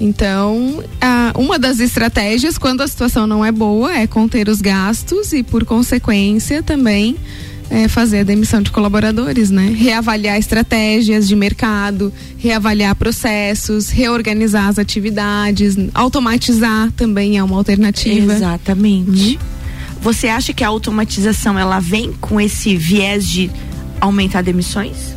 Então, 0.00 0.82
a- 1.00 1.32
uma 1.36 1.58
das 1.58 1.80
estratégias, 1.80 2.58
quando 2.58 2.82
a 2.82 2.88
situação 2.88 3.26
não 3.26 3.44
é 3.44 3.50
boa, 3.52 3.94
é 3.96 4.06
conter 4.06 4.48
os 4.48 4.60
gastos 4.60 5.32
e, 5.32 5.42
por 5.42 5.64
consequência, 5.64 6.62
também 6.62 7.16
é, 7.70 7.88
fazer 7.88 8.20
a 8.20 8.22
demissão 8.22 8.62
de 8.62 8.70
colaboradores, 8.70 9.50
né? 9.50 9.74
Reavaliar 9.76 10.38
estratégias 10.38 11.26
de 11.26 11.34
mercado, 11.34 12.12
reavaliar 12.38 12.94
processos, 12.94 13.90
reorganizar 13.90 14.68
as 14.68 14.78
atividades, 14.78 15.76
automatizar 15.94 16.90
também 16.92 17.38
é 17.38 17.42
uma 17.42 17.56
alternativa. 17.56 18.32
Exatamente. 18.32 19.38
Você 20.00 20.28
acha 20.28 20.52
que 20.52 20.62
a 20.62 20.68
automatização 20.68 21.58
ela 21.58 21.80
vem 21.80 22.12
com 22.20 22.40
esse 22.40 22.76
viés 22.76 23.26
de 23.26 23.50
aumentar 24.00 24.42
demissões? 24.42 25.16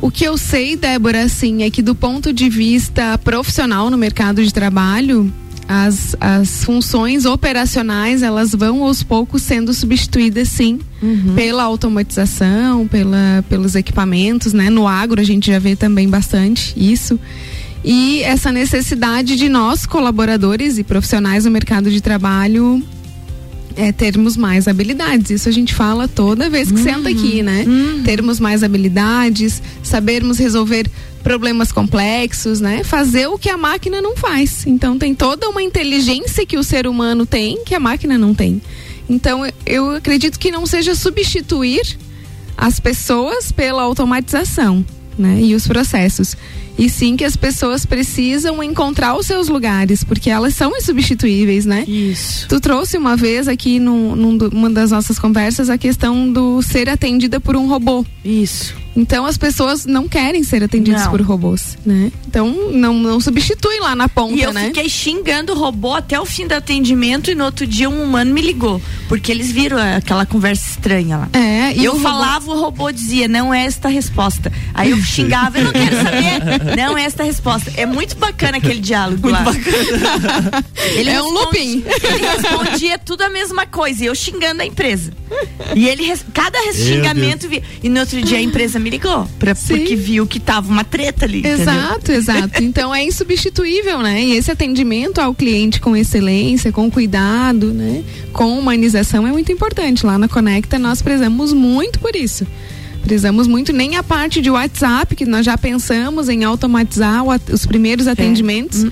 O 0.00 0.10
que 0.10 0.24
eu 0.24 0.36
sei, 0.36 0.74
Débora, 0.74 1.22
assim, 1.22 1.62
é 1.62 1.70
que 1.70 1.80
do 1.80 1.94
ponto 1.94 2.32
de 2.32 2.48
vista 2.48 3.16
profissional 3.18 3.88
no 3.88 3.96
mercado 3.96 4.44
de 4.44 4.52
trabalho, 4.52 5.32
as, 5.68 6.16
as 6.20 6.64
funções 6.64 7.24
operacionais 7.24 8.22
elas 8.22 8.52
vão 8.52 8.82
aos 8.82 9.02
poucos 9.02 9.42
sendo 9.42 9.72
substituídas 9.72 10.48
sim 10.48 10.80
pela 11.34 11.62
automatização, 11.62 12.86
pela, 12.86 13.44
pelos 13.48 13.74
equipamentos, 13.74 14.52
né? 14.52 14.70
No 14.70 14.86
agro 14.86 15.20
a 15.20 15.24
gente 15.24 15.50
já 15.50 15.58
vê 15.58 15.74
também 15.74 16.08
bastante 16.08 16.74
isso. 16.76 17.18
E 17.84 18.22
essa 18.22 18.52
necessidade 18.52 19.36
de 19.36 19.48
nós, 19.48 19.86
colaboradores 19.86 20.78
e 20.78 20.84
profissionais 20.84 21.44
do 21.44 21.50
mercado 21.50 21.90
de 21.90 22.00
trabalho, 22.00 22.80
é, 23.76 23.90
termos 23.90 24.36
mais 24.36 24.68
habilidades. 24.68 25.30
Isso 25.30 25.48
a 25.48 25.52
gente 25.52 25.74
fala 25.74 26.06
toda 26.06 26.48
vez 26.48 26.70
que 26.70 26.78
senta 26.78 27.08
aqui, 27.08 27.42
né? 27.42 27.64
Termos 28.04 28.38
mais 28.38 28.62
habilidades, 28.62 29.62
sabermos 29.82 30.38
resolver 30.38 30.86
problemas 31.22 31.72
complexos, 31.72 32.60
né? 32.60 32.84
Fazer 32.84 33.26
o 33.26 33.38
que 33.38 33.48
a 33.48 33.56
máquina 33.56 34.02
não 34.02 34.16
faz. 34.16 34.66
Então 34.66 34.98
tem 34.98 35.14
toda 35.14 35.48
uma 35.48 35.62
inteligência 35.62 36.44
que 36.44 36.58
o 36.58 36.64
ser 36.64 36.86
humano 36.86 37.24
tem 37.24 37.64
que 37.64 37.74
a 37.74 37.80
máquina 37.80 38.18
não 38.18 38.34
tem. 38.34 38.60
Então 39.08 39.46
eu 39.64 39.96
acredito 39.96 40.38
que 40.38 40.50
não 40.50 40.66
seja 40.66 40.94
substituir 40.94 41.96
as 42.56 42.78
pessoas 42.78 43.50
pela 43.50 43.82
automatização, 43.82 44.84
né? 45.18 45.40
E 45.40 45.54
os 45.54 45.66
processos 45.66 46.36
e 46.78 46.88
sim 46.88 47.16
que 47.16 47.24
as 47.24 47.36
pessoas 47.36 47.84
precisam 47.84 48.62
encontrar 48.62 49.14
os 49.16 49.26
seus 49.26 49.48
lugares, 49.48 50.02
porque 50.02 50.30
elas 50.30 50.54
são 50.54 50.76
insubstituíveis, 50.76 51.66
né? 51.66 51.84
Isso. 51.86 52.48
Tu 52.48 52.60
trouxe 52.60 52.96
uma 52.96 53.16
vez 53.16 53.46
aqui 53.48 53.78
num, 53.78 54.14
numa 54.14 54.70
das 54.70 54.90
nossas 54.90 55.18
conversas 55.18 55.68
a 55.68 55.76
questão 55.76 56.32
do 56.32 56.62
ser 56.62 56.88
atendida 56.88 57.38
por 57.38 57.56
um 57.56 57.68
robô. 57.68 58.04
Isso. 58.24 58.74
Então 58.94 59.24
as 59.24 59.38
pessoas 59.38 59.86
não 59.86 60.08
querem 60.08 60.42
ser 60.42 60.62
atendidas 60.62 61.04
não. 61.04 61.10
por 61.10 61.20
robôs, 61.22 61.78
né? 61.84 62.12
Então 62.26 62.70
não, 62.72 62.94
não 62.94 63.20
substitui 63.20 63.80
lá 63.80 63.96
na 63.96 64.08
ponta, 64.08 64.34
e 64.34 64.42
eu 64.42 64.52
né? 64.52 64.66
fiquei 64.66 64.88
xingando 64.88 65.52
o 65.52 65.58
robô 65.58 65.94
até 65.94 66.20
o 66.20 66.26
fim 66.26 66.46
do 66.46 66.54
atendimento 66.54 67.30
e 67.30 67.34
no 67.34 67.44
outro 67.44 67.66
dia 67.66 67.88
um 67.88 68.02
humano 68.02 68.32
me 68.32 68.40
ligou, 68.40 68.80
porque 69.08 69.32
eles 69.32 69.50
viram 69.50 69.78
aquela 69.78 70.26
conversa 70.26 70.68
estranha 70.70 71.16
lá. 71.16 71.28
É, 71.32 71.74
e 71.74 71.84
eu 71.84 71.94
o 71.94 72.00
falava, 72.00 72.46
robô... 72.46 72.52
o 72.52 72.64
robô 72.64 72.92
dizia, 72.92 73.28
não 73.28 73.52
é 73.52 73.64
esta 73.64 73.88
a 73.88 73.90
resposta. 73.90 74.52
Aí 74.74 74.90
eu 74.90 74.98
xingava, 74.98 75.58
eu 75.58 75.64
não 75.64 75.72
quero 75.72 75.96
saber, 75.96 76.76
não 76.76 76.98
é 76.98 77.04
esta 77.04 77.22
a 77.22 77.26
resposta. 77.26 77.72
É 77.76 77.86
muito 77.86 78.16
bacana 78.16 78.58
aquele 78.58 78.80
diálogo 78.80 79.22
muito 79.22 79.32
lá. 79.32 79.44
Bacana. 79.44 80.64
Ele 80.94 81.10
é 81.10 81.22
um 81.22 81.30
looping. 81.30 81.84
Ele 81.86 82.26
respondia 82.26 82.98
tudo 82.98 83.22
a 83.22 83.30
mesma 83.30 83.66
coisa 83.66 84.04
e 84.04 84.06
eu 84.06 84.14
xingando 84.14 84.62
a 84.62 84.66
empresa. 84.66 85.12
E 85.74 85.88
ele, 85.88 86.12
cada 86.32 86.58
xingamento, 86.72 87.48
via, 87.48 87.62
e 87.82 87.88
no 87.88 88.00
outro 88.00 88.20
dia 88.20 88.38
a 88.38 88.42
empresa 88.42 88.78
me 88.82 88.90
ligou, 88.90 89.26
pra, 89.38 89.54
porque 89.54 89.96
viu 89.96 90.26
que 90.26 90.38
tava 90.38 90.70
uma 90.70 90.84
treta 90.84 91.24
ali. 91.24 91.46
Exato, 91.46 92.12
entendeu? 92.12 92.16
exato. 92.16 92.62
Então 92.72 92.94
é 92.94 93.04
insubstituível, 93.04 94.00
né? 94.00 94.22
E 94.22 94.36
esse 94.36 94.50
atendimento 94.50 95.20
ao 95.20 95.34
cliente 95.34 95.80
com 95.80 95.96
excelência, 95.96 96.72
com 96.72 96.90
cuidado, 96.90 97.72
né? 97.72 98.02
Com 98.32 98.58
humanização 98.58 99.26
é 99.26 99.32
muito 99.32 99.52
importante. 99.52 100.04
Lá 100.06 100.18
na 100.18 100.28
Conecta 100.28 100.78
nós 100.78 101.02
prezamos 101.02 101.52
muito 101.52 101.98
por 101.98 102.16
isso. 102.16 102.46
Prezamos 103.02 103.46
muito 103.46 103.72
nem 103.72 103.96
a 103.96 104.02
parte 104.02 104.40
de 104.40 104.50
WhatsApp, 104.50 105.14
que 105.16 105.24
nós 105.24 105.44
já 105.44 105.58
pensamos 105.58 106.28
em 106.28 106.44
automatizar 106.44 107.24
os 107.52 107.66
primeiros 107.66 108.06
é. 108.06 108.12
atendimentos. 108.12 108.84
É. 108.84 108.90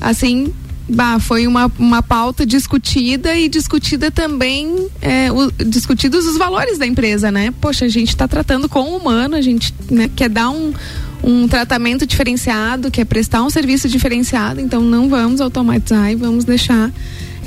Assim, 0.00 0.52
Bah, 0.88 1.18
foi 1.18 1.46
uma, 1.46 1.70
uma 1.78 2.02
pauta 2.02 2.46
discutida 2.46 3.36
e 3.36 3.48
discutida 3.48 4.10
também, 4.10 4.88
é, 5.02 5.30
o, 5.30 5.50
discutidos 5.52 6.26
os 6.26 6.38
valores 6.38 6.78
da 6.78 6.86
empresa, 6.86 7.30
né? 7.30 7.52
Poxa, 7.60 7.84
a 7.84 7.88
gente 7.88 8.08
está 8.08 8.26
tratando 8.26 8.68
com 8.68 8.80
o 8.80 8.96
humano, 8.96 9.36
a 9.36 9.42
gente 9.42 9.74
né, 9.90 10.10
quer 10.16 10.30
dar 10.30 10.48
um, 10.48 10.72
um 11.22 11.46
tratamento 11.46 12.06
diferenciado, 12.06 12.90
quer 12.90 13.04
prestar 13.04 13.42
um 13.42 13.50
serviço 13.50 13.86
diferenciado, 13.86 14.60
então 14.60 14.80
não 14.80 15.10
vamos 15.10 15.42
automatizar 15.42 16.10
e 16.10 16.14
vamos 16.14 16.44
deixar 16.44 16.90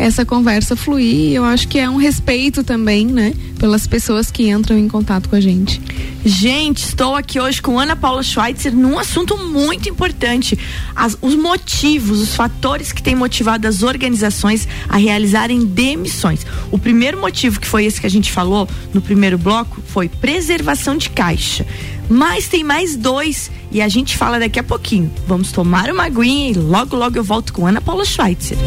essa 0.01 0.25
conversa 0.25 0.75
fluir. 0.75 1.31
Eu 1.31 1.45
acho 1.45 1.67
que 1.67 1.77
é 1.77 1.87
um 1.87 1.95
respeito 1.95 2.63
também, 2.63 3.05
né, 3.05 3.33
pelas 3.59 3.85
pessoas 3.85 4.31
que 4.31 4.49
entram 4.49 4.75
em 4.75 4.87
contato 4.87 5.29
com 5.29 5.35
a 5.35 5.39
gente. 5.39 5.79
Gente, 6.25 6.83
estou 6.83 7.15
aqui 7.15 7.39
hoje 7.39 7.61
com 7.61 7.79
Ana 7.79 7.95
Paula 7.95 8.23
Schweitzer 8.23 8.75
num 8.75 8.97
assunto 8.97 9.37
muito 9.37 9.87
importante: 9.87 10.57
As, 10.95 11.15
os 11.21 11.35
motivos, 11.35 12.19
os 12.19 12.35
fatores 12.35 12.91
que 12.91 13.01
têm 13.01 13.13
motivado 13.13 13.67
as 13.67 13.83
organizações 13.83 14.67
a 14.89 14.97
realizarem 14.97 15.63
demissões. 15.63 16.45
O 16.71 16.79
primeiro 16.79 17.21
motivo, 17.21 17.59
que 17.59 17.67
foi 17.67 17.85
esse 17.85 18.01
que 18.01 18.07
a 18.07 18.09
gente 18.11 18.31
falou 18.31 18.67
no 18.93 19.01
primeiro 19.01 19.37
bloco, 19.37 19.81
foi 19.85 20.09
preservação 20.09 20.97
de 20.97 21.11
caixa. 21.11 21.65
Mas 22.09 22.47
tem 22.47 22.63
mais 22.63 22.95
dois 22.95 23.51
e 23.71 23.81
a 23.81 23.87
gente 23.87 24.17
fala 24.17 24.39
daqui 24.39 24.59
a 24.59 24.63
pouquinho. 24.63 25.11
Vamos 25.27 25.51
tomar 25.51 25.91
uma 25.91 26.05
aguinha 26.05 26.49
e 26.49 26.53
logo, 26.55 26.95
logo 26.95 27.17
eu 27.17 27.23
volto 27.23 27.53
com 27.53 27.67
Ana 27.67 27.79
Paula 27.79 28.03
Schweitzer. 28.03 28.57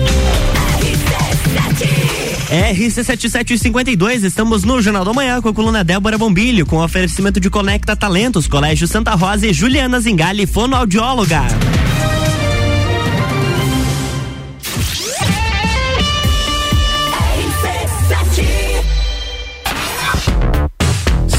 RC7752, 2.51 4.25
estamos 4.25 4.65
no 4.65 4.81
Jornal 4.81 5.05
da 5.05 5.13
Manhã 5.13 5.41
com 5.41 5.49
a 5.49 5.55
coluna 5.55 5.83
Débora 5.83 6.17
Bombilho, 6.17 6.67
com 6.67 6.79
oferecimento 6.79 7.41
de 7.41 7.51
Conecta 7.51 7.97
Talentos, 7.97 8.47
Colégio 8.47 8.87
Santa 8.87 9.15
Rosa 9.15 9.47
e 9.47 9.53
Juliana 9.53 10.01
Zingali, 10.01 10.47
fonoaudióloga. 10.47 11.43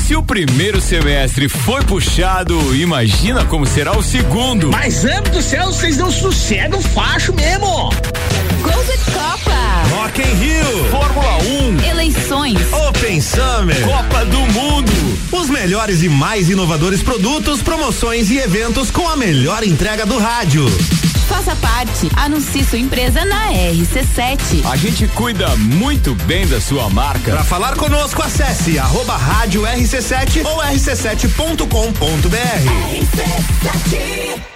Se 0.06 0.16
o 0.16 0.22
primeiro 0.22 0.80
semestre 0.80 1.50
foi 1.50 1.84
puxado, 1.84 2.76
imagina 2.76 3.44
como 3.46 3.66
será 3.66 3.98
o 3.98 4.04
segundo. 4.04 4.70
Mas, 4.70 5.04
amo 5.04 5.30
do 5.30 5.42
céu, 5.42 5.68
vocês 5.68 5.98
não 5.98 6.12
sossegam 6.12 6.82
facho 6.82 7.34
mesmo. 7.34 7.90
Rock 10.16 10.22
in 10.22 10.36
Rio. 10.36 10.86
Fórmula 10.90 11.38
1. 11.44 11.84
Eleições. 11.90 12.58
Open 12.88 13.20
Summer. 13.20 13.82
Copa 13.84 14.24
do 14.26 14.40
Mundo. 14.54 14.92
Os 15.30 15.50
melhores 15.50 16.04
e 16.04 16.10
mais 16.10 16.50
inovadores 16.50 17.04
produtos, 17.04 17.62
promoções 17.62 18.30
e 18.30 18.38
eventos 18.38 18.90
com 18.90 19.10
a 19.10 19.18
melhor 19.18 19.62
entrega 19.66 20.06
do 20.06 20.18
rádio. 20.18 20.66
Faça 21.28 21.54
parte. 21.58 22.10
Anuncie 22.16 22.64
sua 22.64 22.80
empresa 22.80 23.26
na 23.26 23.52
RC7. 23.52 24.66
A 24.72 24.78
gente 24.78 25.06
cuida 25.10 25.54
muito 25.58 26.16
bem 26.24 26.48
da 26.48 26.62
sua 26.62 26.90
marca. 26.90 27.34
Para 27.34 27.44
falar 27.44 27.76
conosco, 27.76 28.22
acesse 28.22 28.80
arroba 28.80 29.18
rádio 29.18 29.64
RC7 29.64 30.46
ou 30.46 30.60
rc7.com.br. 30.62 31.66
RC7. 33.92 34.55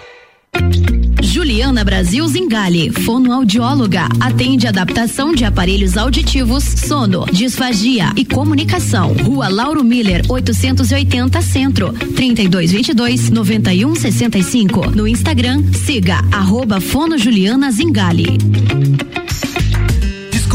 Juliana 1.21 1.83
Brasil 1.83 2.27
Zingale, 2.27 2.91
fonoaudióloga, 2.91 4.07
atende 4.19 4.67
adaptação 4.67 5.33
de 5.33 5.45
aparelhos 5.45 5.95
auditivos, 5.97 6.63
sono, 6.63 7.25
disfagia 7.31 8.11
e 8.15 8.25
comunicação. 8.25 9.13
Rua 9.23 9.47
Lauro 9.47 9.83
Miller, 9.83 10.23
880 10.27 11.41
Centro, 11.41 11.93
3222 11.93 13.29
9165. 13.29 14.91
No 14.91 15.07
Instagram, 15.07 15.63
siga 15.73 16.19
arroba 16.31 16.81
Fono 16.81 17.17
Juliana 17.17 17.71
Zingale. 17.71 18.37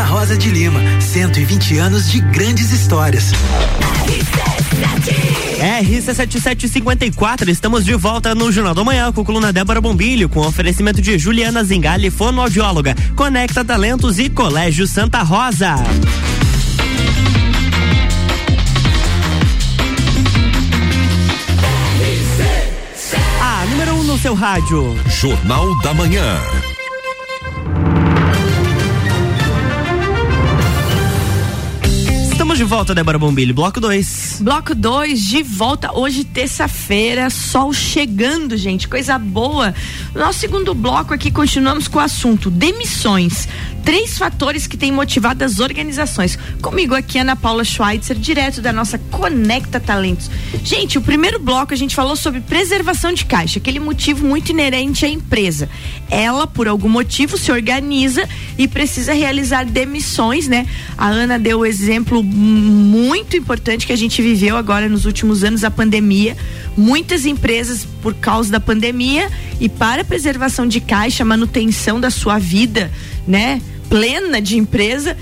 Santa 0.00 0.12
Rosa 0.12 0.36
de 0.38 0.50
Lima, 0.50 0.80
120 0.98 1.76
anos 1.76 2.10
de 2.10 2.20
grandes 2.20 2.72
histórias. 2.72 3.32
RC7754, 5.82 7.48
estamos 7.48 7.84
de 7.84 7.94
volta 7.94 8.34
no 8.34 8.50
Jornal 8.50 8.72
da 8.72 8.82
Manhã 8.82 9.12
com 9.12 9.20
a 9.20 9.24
coluna 9.26 9.52
Débora 9.52 9.78
Bombilho, 9.78 10.26
com 10.30 10.40
oferecimento 10.40 11.02
de 11.02 11.18
Juliana 11.18 11.62
Zingali, 11.62 12.08
fonoaudióloga, 12.08 12.94
Conecta 13.14 13.62
Talentos 13.62 14.18
e 14.18 14.30
Colégio 14.30 14.86
Santa 14.86 15.22
Rosa. 15.22 15.74
A 23.42 23.66
número 23.66 23.96
1 23.96 24.00
um 24.00 24.04
no 24.04 24.18
seu 24.18 24.32
rádio. 24.32 24.96
Jornal 25.10 25.78
da 25.82 25.92
Manhã. 25.92 26.40
De 32.60 32.64
volta, 32.64 32.94
Débora 32.94 33.18
Bombilho. 33.18 33.54
Bloco 33.54 33.80
2. 33.80 34.40
Bloco 34.42 34.74
2 34.74 35.18
de 35.18 35.42
volta. 35.42 35.96
Hoje, 35.96 36.24
terça-feira, 36.24 37.30
sol 37.30 37.72
chegando, 37.72 38.54
gente. 38.54 38.86
Coisa 38.86 39.18
boa. 39.18 39.74
Nosso 40.14 40.40
segundo 40.40 40.74
bloco 40.74 41.14
aqui, 41.14 41.30
continuamos 41.30 41.88
com 41.88 41.98
o 41.98 42.02
assunto 42.02 42.50
demissões. 42.50 43.48
Três 43.84 44.18
fatores 44.18 44.66
que 44.66 44.76
têm 44.76 44.92
motivado 44.92 45.44
as 45.44 45.58
organizações. 45.58 46.38
Comigo 46.60 46.94
aqui, 46.94 47.18
Ana 47.18 47.34
Paula 47.34 47.64
Schweitzer, 47.64 48.16
direto 48.16 48.60
da 48.60 48.72
nossa 48.72 48.98
Conecta 48.98 49.80
Talentos. 49.80 50.30
Gente, 50.62 50.98
o 50.98 51.02
primeiro 51.02 51.38
bloco 51.38 51.72
a 51.72 51.76
gente 51.76 51.94
falou 51.94 52.14
sobre 52.14 52.40
preservação 52.40 53.12
de 53.12 53.24
caixa, 53.24 53.58
aquele 53.58 53.80
motivo 53.80 54.26
muito 54.26 54.50
inerente 54.50 55.04
à 55.04 55.08
empresa. 55.08 55.68
Ela, 56.10 56.46
por 56.46 56.68
algum 56.68 56.88
motivo, 56.88 57.38
se 57.38 57.50
organiza 57.50 58.28
e 58.58 58.68
precisa 58.68 59.12
realizar 59.12 59.64
demissões, 59.64 60.46
né? 60.46 60.66
A 60.96 61.08
Ana 61.08 61.38
deu 61.38 61.60
o 61.60 61.66
exemplo 61.66 62.22
muito 62.22 63.36
importante 63.36 63.86
que 63.86 63.92
a 63.92 63.96
gente 63.96 64.20
viveu 64.20 64.56
agora 64.56 64.88
nos 64.88 65.04
últimos 65.06 65.42
anos, 65.42 65.64
a 65.64 65.70
pandemia. 65.70 66.36
Muitas 66.76 67.26
empresas, 67.26 67.86
por 68.02 68.14
causa 68.14 68.50
da 68.50 68.60
pandemia 68.60 69.30
e 69.58 69.68
para 69.68 70.04
preservação 70.04 70.66
de 70.66 70.80
caixa, 70.80 71.24
manutenção 71.24 72.00
da 72.00 72.10
sua 72.10 72.38
vida, 72.38 72.90
né? 73.26 73.60
Plena 73.88 74.40
de 74.40 74.56
empresa, 74.56 75.16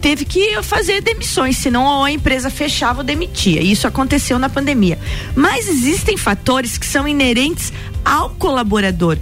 teve 0.00 0.24
que 0.24 0.62
fazer 0.62 1.00
demissões, 1.00 1.56
senão 1.56 2.04
a 2.04 2.10
empresa 2.10 2.48
fechava 2.48 3.00
ou 3.00 3.04
demitia. 3.04 3.60
Isso 3.60 3.86
aconteceu 3.86 4.38
na 4.38 4.48
pandemia. 4.48 4.98
Mas 5.34 5.68
existem 5.68 6.16
fatores 6.16 6.78
que 6.78 6.86
são 6.86 7.06
inerentes 7.08 7.72
ao 8.04 8.30
colaborador. 8.30 9.18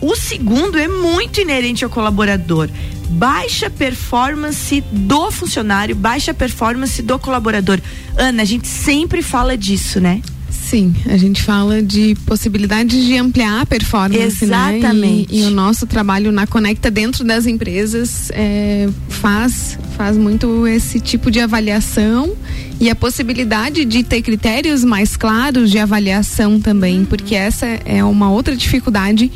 O 0.00 0.14
segundo 0.14 0.78
é 0.78 0.86
muito 0.86 1.40
inerente 1.40 1.84
ao 1.84 1.90
colaborador. 1.90 2.68
Baixa 3.08 3.70
performance 3.70 4.82
do 4.92 5.30
funcionário, 5.30 5.96
baixa 5.96 6.34
performance 6.34 7.00
do 7.00 7.18
colaborador. 7.18 7.80
Ana, 8.16 8.42
a 8.42 8.44
gente 8.44 8.68
sempre 8.68 9.22
fala 9.22 9.56
disso, 9.56 10.00
né? 10.00 10.20
Sim, 10.68 10.92
a 11.06 11.16
gente 11.16 11.42
fala 11.42 11.80
de 11.80 12.16
possibilidades 12.26 13.04
de 13.04 13.16
ampliar 13.16 13.60
a 13.60 13.66
performance, 13.66 14.44
Exatamente. 14.44 15.32
Né? 15.32 15.38
E, 15.38 15.42
e, 15.42 15.44
o 15.44 15.50
nosso 15.50 15.86
trabalho 15.86 16.32
na 16.32 16.44
Conecta 16.44 16.90
dentro 16.90 17.22
das 17.22 17.46
empresas 17.46 18.32
é, 18.32 18.88
faz 19.08 19.78
faz 19.96 20.16
muito 20.16 20.66
esse 20.66 20.98
tipo 20.98 21.30
de 21.30 21.38
avaliação 21.38 22.36
e 22.80 22.90
a 22.90 22.96
possibilidade 22.96 23.84
de 23.84 24.02
ter 24.02 24.22
critérios 24.22 24.82
mais 24.82 25.16
claros 25.16 25.70
de 25.70 25.78
avaliação 25.78 26.60
também, 26.60 26.98
uhum. 26.98 27.04
porque 27.04 27.36
essa 27.36 27.66
é 27.84 28.02
uma 28.02 28.28
outra 28.32 28.56
dificuldade 28.56 29.30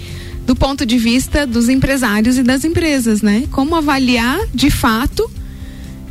do 0.45 0.57
ponto 0.57 0.85
de 0.85 0.99
vista 0.99 1.47
dos 1.47 1.69
empresários 1.69 2.39
e 2.39 2.43
das 2.43 2.65
empresas, 2.65 3.23
né? 3.23 3.45
Como 3.53 3.77
avaliar 3.77 4.41
de 4.53 4.69
fato 4.69 5.31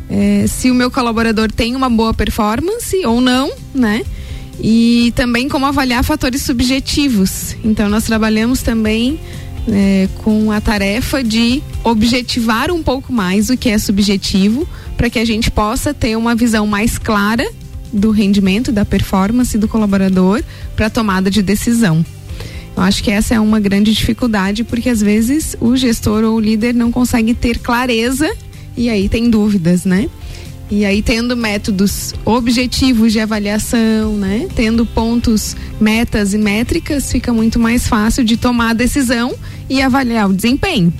é, 0.10 0.46
se 0.48 0.72
o 0.72 0.74
meu 0.74 0.90
colaborador 0.90 1.52
tem 1.52 1.76
uma 1.76 1.90
boa 1.90 2.14
performance 2.14 3.06
ou 3.06 3.20
não, 3.20 3.52
né? 3.76 4.02
E 4.62 5.13
também 5.16 5.48
como 5.48 5.66
avaliar 5.66 6.04
fatores 6.04 6.42
subjetivos. 6.42 7.56
Então 7.63 7.89
nós 7.89 8.04
trabalhamos 8.04 8.62
também 8.62 9.20
é, 9.68 10.08
com 10.24 10.51
a 10.51 10.60
tarefa 10.60 11.24
de 11.24 11.62
objetivar 11.84 12.72
um 12.72 12.84
pouco 12.84 13.12
mais 13.13 13.50
o 13.50 13.58
que 13.58 13.70
é 13.70 13.78
subjetivo, 13.78 14.68
para 14.98 15.10
que 15.10 15.20
a 15.20 15.25
gente 15.25 15.50
possa 15.50 15.94
ter 15.94 16.18
uma 16.18 16.36
visão 16.36 16.68
mais 16.68 16.98
clara 16.98 17.50
do 17.92 18.12
rendimento, 18.12 18.72
da 18.72 18.86
performance 18.86 19.58
do 19.58 19.68
colaborador 19.68 20.44
para 20.75 20.89
tomada 20.89 21.30
de 21.30 21.42
decisão. 21.42 22.06
Eu 22.75 22.84
acho 22.84 23.04
que 23.04 23.12
essa 23.12 23.36
é 23.36 23.39
uma 23.39 23.60
grande 23.60 23.94
dificuldade, 23.94 24.63
porque 24.63 24.89
às 24.89 25.01
vezes 25.01 25.56
o 25.60 25.75
gestor 25.75 26.24
ou 26.24 26.36
o 26.36 26.39
líder 26.39 26.74
não 26.74 26.92
consegue 26.92 27.34
ter 27.34 27.60
clareza 27.60 28.30
e 28.78 28.89
aí 28.89 29.10
tem 29.10 29.30
dúvidas, 29.30 29.84
né? 29.86 30.08
E 30.72 30.86
aí 30.86 31.02
tendo 31.02 31.36
métodos 31.36 32.14
objetivos 32.24 33.12
de 33.12 33.20
avaliação, 33.20 34.16
né? 34.16 34.48
Tendo 34.56 34.86
pontos, 34.86 35.56
metas 35.82 36.34
e 36.34 36.38
métricas, 36.38 37.12
fica 37.12 37.34
muito 37.34 37.60
mais 37.60 37.88
fácil 37.88 38.24
de 38.24 38.38
tomar 38.38 38.70
a 38.70 38.74
decisão 38.74 39.34
e 39.68 39.82
avaliar 39.82 40.30
o 40.30 40.34
desempenho. 40.34 40.94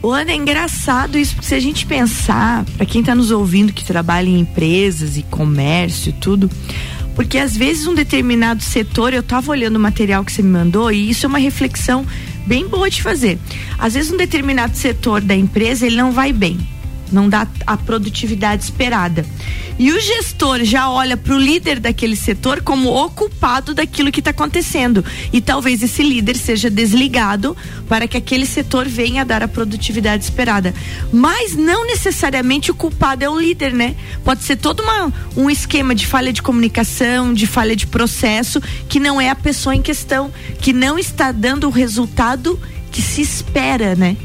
O 0.00 0.12
Ana, 0.12 0.30
é 0.30 0.36
engraçado 0.36 1.18
isso, 1.18 1.34
porque 1.34 1.48
se 1.48 1.54
a 1.56 1.60
gente 1.60 1.86
pensar, 1.86 2.64
para 2.76 2.86
quem 2.86 3.00
está 3.00 3.14
nos 3.14 3.32
ouvindo 3.32 3.72
que 3.72 3.84
trabalha 3.84 4.28
em 4.28 4.38
empresas 4.38 5.16
e 5.16 5.22
comércio 5.24 6.10
e 6.10 6.12
tudo, 6.12 6.48
porque 7.16 7.36
às 7.36 7.56
vezes 7.56 7.86
um 7.88 7.94
determinado 7.94 8.62
setor, 8.62 9.12
eu 9.12 9.20
estava 9.20 9.50
olhando 9.50 9.76
o 9.76 9.80
material 9.80 10.24
que 10.24 10.30
você 10.30 10.42
me 10.42 10.50
mandou 10.50 10.92
e 10.92 11.10
isso 11.10 11.26
é 11.26 11.28
uma 11.28 11.38
reflexão 11.38 12.06
bem 12.46 12.68
boa 12.68 12.88
de 12.88 13.02
fazer. 13.02 13.38
Às 13.76 13.94
vezes 13.94 14.12
um 14.12 14.16
determinado 14.16 14.76
setor 14.76 15.20
da 15.20 15.34
empresa, 15.34 15.84
ele 15.84 15.96
não 15.96 16.12
vai 16.12 16.32
bem 16.32 16.75
não 17.12 17.28
dá 17.28 17.46
a 17.66 17.76
produtividade 17.76 18.64
esperada. 18.64 19.24
E 19.78 19.92
o 19.92 20.00
gestor 20.00 20.64
já 20.64 20.88
olha 20.88 21.16
para 21.16 21.34
o 21.34 21.38
líder 21.38 21.78
daquele 21.78 22.16
setor 22.16 22.62
como 22.62 22.88
o 22.88 23.10
culpado 23.10 23.74
daquilo 23.74 24.10
que 24.10 24.20
está 24.20 24.30
acontecendo. 24.30 25.04
E 25.32 25.40
talvez 25.40 25.82
esse 25.82 26.02
líder 26.02 26.36
seja 26.36 26.70
desligado 26.70 27.54
para 27.86 28.08
que 28.08 28.16
aquele 28.16 28.46
setor 28.46 28.88
venha 28.88 29.20
a 29.20 29.24
dar 29.24 29.42
a 29.42 29.48
produtividade 29.48 30.24
esperada. 30.24 30.74
Mas 31.12 31.54
não 31.54 31.86
necessariamente 31.86 32.70
o 32.70 32.74
culpado 32.74 33.22
é 33.22 33.28
o 33.28 33.38
líder, 33.38 33.74
né? 33.74 33.94
Pode 34.24 34.44
ser 34.44 34.56
todo 34.56 34.82
uma, 34.82 35.12
um 35.36 35.50
esquema 35.50 35.94
de 35.94 36.06
falha 36.06 36.32
de 36.32 36.40
comunicação, 36.40 37.34
de 37.34 37.46
falha 37.46 37.76
de 37.76 37.86
processo, 37.86 38.62
que 38.88 38.98
não 38.98 39.20
é 39.20 39.28
a 39.28 39.34
pessoa 39.34 39.74
em 39.74 39.82
questão, 39.82 40.32
que 40.58 40.72
não 40.72 40.98
está 40.98 41.32
dando 41.32 41.66
o 41.66 41.70
resultado 41.70 42.58
que 42.90 43.02
se 43.02 43.20
espera, 43.20 43.94
né? 43.94 44.16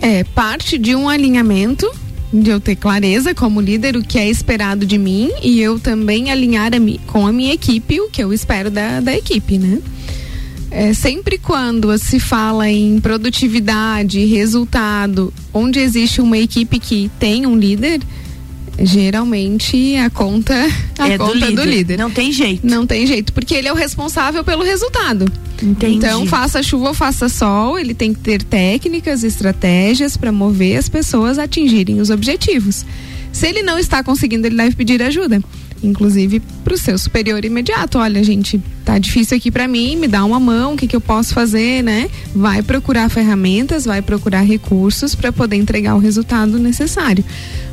É 0.00 0.22
parte 0.22 0.78
de 0.78 0.94
um 0.94 1.08
alinhamento 1.08 1.90
de 2.32 2.50
eu 2.50 2.60
ter 2.60 2.76
clareza 2.76 3.34
como 3.34 3.60
líder 3.60 3.96
o 3.96 4.02
que 4.02 4.18
é 4.18 4.28
esperado 4.28 4.84
de 4.84 4.98
mim 4.98 5.30
e 5.42 5.60
eu 5.60 5.78
também 5.78 6.30
alinhar 6.30 6.74
a 6.74 6.78
mi, 6.78 7.00
com 7.06 7.26
a 7.26 7.32
minha 7.32 7.54
equipe 7.54 8.00
o 8.00 8.10
que 8.10 8.22
eu 8.22 8.32
espero 8.32 8.70
da, 8.70 9.00
da 9.00 9.16
equipe, 9.16 9.58
né? 9.58 9.80
É, 10.70 10.92
sempre 10.92 11.38
quando 11.38 11.96
se 11.96 12.18
fala 12.18 12.68
em 12.68 12.98
produtividade, 13.00 14.24
resultado, 14.24 15.32
onde 15.54 15.78
existe 15.78 16.20
uma 16.20 16.36
equipe 16.36 16.78
que 16.78 17.10
tem 17.18 17.46
um 17.46 17.56
líder, 17.56 18.00
geralmente 18.80 19.96
a 19.96 20.10
conta 20.10 20.54
a 20.98 21.08
é 21.08 21.16
conta 21.16 21.32
do 21.32 21.38
líder. 21.38 21.54
do 21.54 21.64
líder. 21.64 21.98
Não 21.98 22.10
tem 22.10 22.32
jeito. 22.32 22.66
Não 22.66 22.86
tem 22.86 23.06
jeito, 23.06 23.32
porque 23.32 23.54
ele 23.54 23.68
é 23.68 23.72
o 23.72 23.76
responsável 23.76 24.42
pelo 24.42 24.64
resultado. 24.64 25.30
Entendi. 25.62 25.96
Então, 25.96 26.26
faça 26.26 26.62
chuva 26.62 26.88
ou 26.88 26.94
faça 26.94 27.28
sol, 27.28 27.78
ele 27.78 27.94
tem 27.94 28.12
que 28.12 28.20
ter 28.20 28.42
técnicas, 28.42 29.24
estratégias 29.24 30.16
para 30.16 30.30
mover 30.30 30.76
as 30.76 30.88
pessoas 30.88 31.38
a 31.38 31.44
atingirem 31.44 32.00
os 32.00 32.10
objetivos. 32.10 32.84
Se 33.32 33.46
ele 33.46 33.62
não 33.62 33.78
está 33.78 34.02
conseguindo, 34.02 34.46
ele 34.46 34.56
deve 34.56 34.76
pedir 34.76 35.02
ajuda 35.02 35.40
inclusive 35.82 36.40
para 36.64 36.74
o 36.74 36.78
seu 36.78 36.98
superior 36.98 37.44
imediato. 37.44 37.98
Olha, 37.98 38.22
gente, 38.22 38.60
tá 38.84 38.98
difícil 38.98 39.36
aqui 39.36 39.50
para 39.50 39.68
mim, 39.68 39.96
me 39.96 40.08
dá 40.08 40.24
uma 40.24 40.40
mão, 40.40 40.74
o 40.74 40.76
que, 40.76 40.86
que 40.86 40.96
eu 40.96 41.00
posso 41.00 41.34
fazer, 41.34 41.82
né? 41.82 42.10
Vai 42.34 42.62
procurar 42.62 43.08
ferramentas, 43.08 43.84
vai 43.84 44.02
procurar 44.02 44.42
recursos 44.42 45.14
para 45.14 45.32
poder 45.32 45.56
entregar 45.56 45.94
o 45.94 45.98
resultado 45.98 46.58
necessário. 46.58 47.24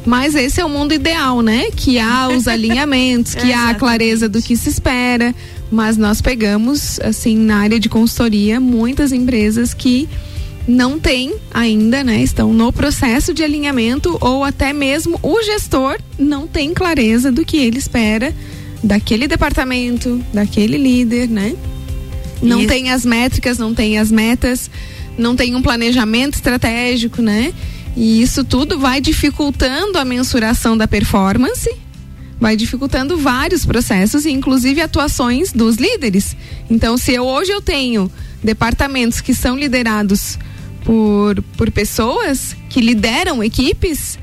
Mas 0.06 0.36
esse 0.36 0.60
é 0.60 0.66
o 0.66 0.70
mundo 0.70 0.94
ideal, 0.94 1.42
né? 1.42 1.72
Que 1.76 2.00
há 2.00 2.28
os 2.28 2.48
alinhamentos, 2.50 3.36
que 3.36 3.54
há 3.54 3.70
a 3.70 3.76
clareza 3.76 4.28
do 4.28 4.42
que 4.42 4.56
se 4.56 4.70
espera. 4.70 5.34
Mas 5.72 5.98
nós 5.98 6.22
pegamos, 6.22 7.00
assim, 7.00 7.38
na 7.38 7.58
área 7.58 7.80
de 7.80 7.90
consultoria, 7.90 8.60
muitas 8.60 9.12
empresas 9.12 9.74
que 9.74 10.08
não 10.68 11.00
tem 11.00 11.36
ainda, 11.54 12.04
né? 12.04 12.22
Estão 12.22 12.54
no 12.54 12.72
processo 12.72 13.34
de 13.34 13.44
alinhamento 13.44 14.18
ou 14.22 14.44
até 14.44 14.72
mesmo 14.72 15.20
o 15.22 15.42
gestor 15.44 15.98
não 16.18 16.48
tem 16.48 16.74
clareza 16.74 17.32
do 17.32 17.46
que 17.46 17.58
ele 17.58 17.78
espera 17.78 18.34
daquele 18.84 19.28
departamento, 19.28 20.24
daquele 20.34 20.78
líder, 20.78 21.30
né? 21.30 21.56
Não 22.42 22.60
Isso. 22.60 22.68
tem 22.68 22.92
as 22.92 23.06
métricas, 23.06 23.58
não 23.58 23.74
tem 23.74 23.98
as 23.98 24.12
metas, 24.12 24.70
não 25.18 25.36
tem 25.36 25.56
um 25.56 25.62
planejamento 25.62 26.36
estratégico, 26.36 27.22
né? 27.22 27.54
E 27.96 28.22
isso 28.22 28.44
tudo 28.44 28.80
vai 28.80 29.00
dificultando 29.00 29.98
a 29.98 30.06
mensuração 30.06 30.76
da 30.76 30.88
performance, 30.88 31.70
vai 32.40 32.56
dificultando 32.56 33.18
vários 33.18 33.66
processos, 33.66 34.26
inclusive 34.26 34.82
atuações 34.82 35.52
dos 35.52 35.78
líderes. 35.78 36.36
Então, 36.70 36.98
se 36.98 37.14
eu, 37.14 37.24
hoje 37.24 37.52
eu 37.52 37.62
tenho 37.62 38.12
departamentos 38.44 39.22
que 39.22 39.34
são 39.34 39.56
liderados 39.56 40.38
por, 40.84 41.42
por 41.56 41.72
pessoas 41.72 42.56
que 42.70 42.82
lideram 42.82 43.44
equipes, 43.44 44.18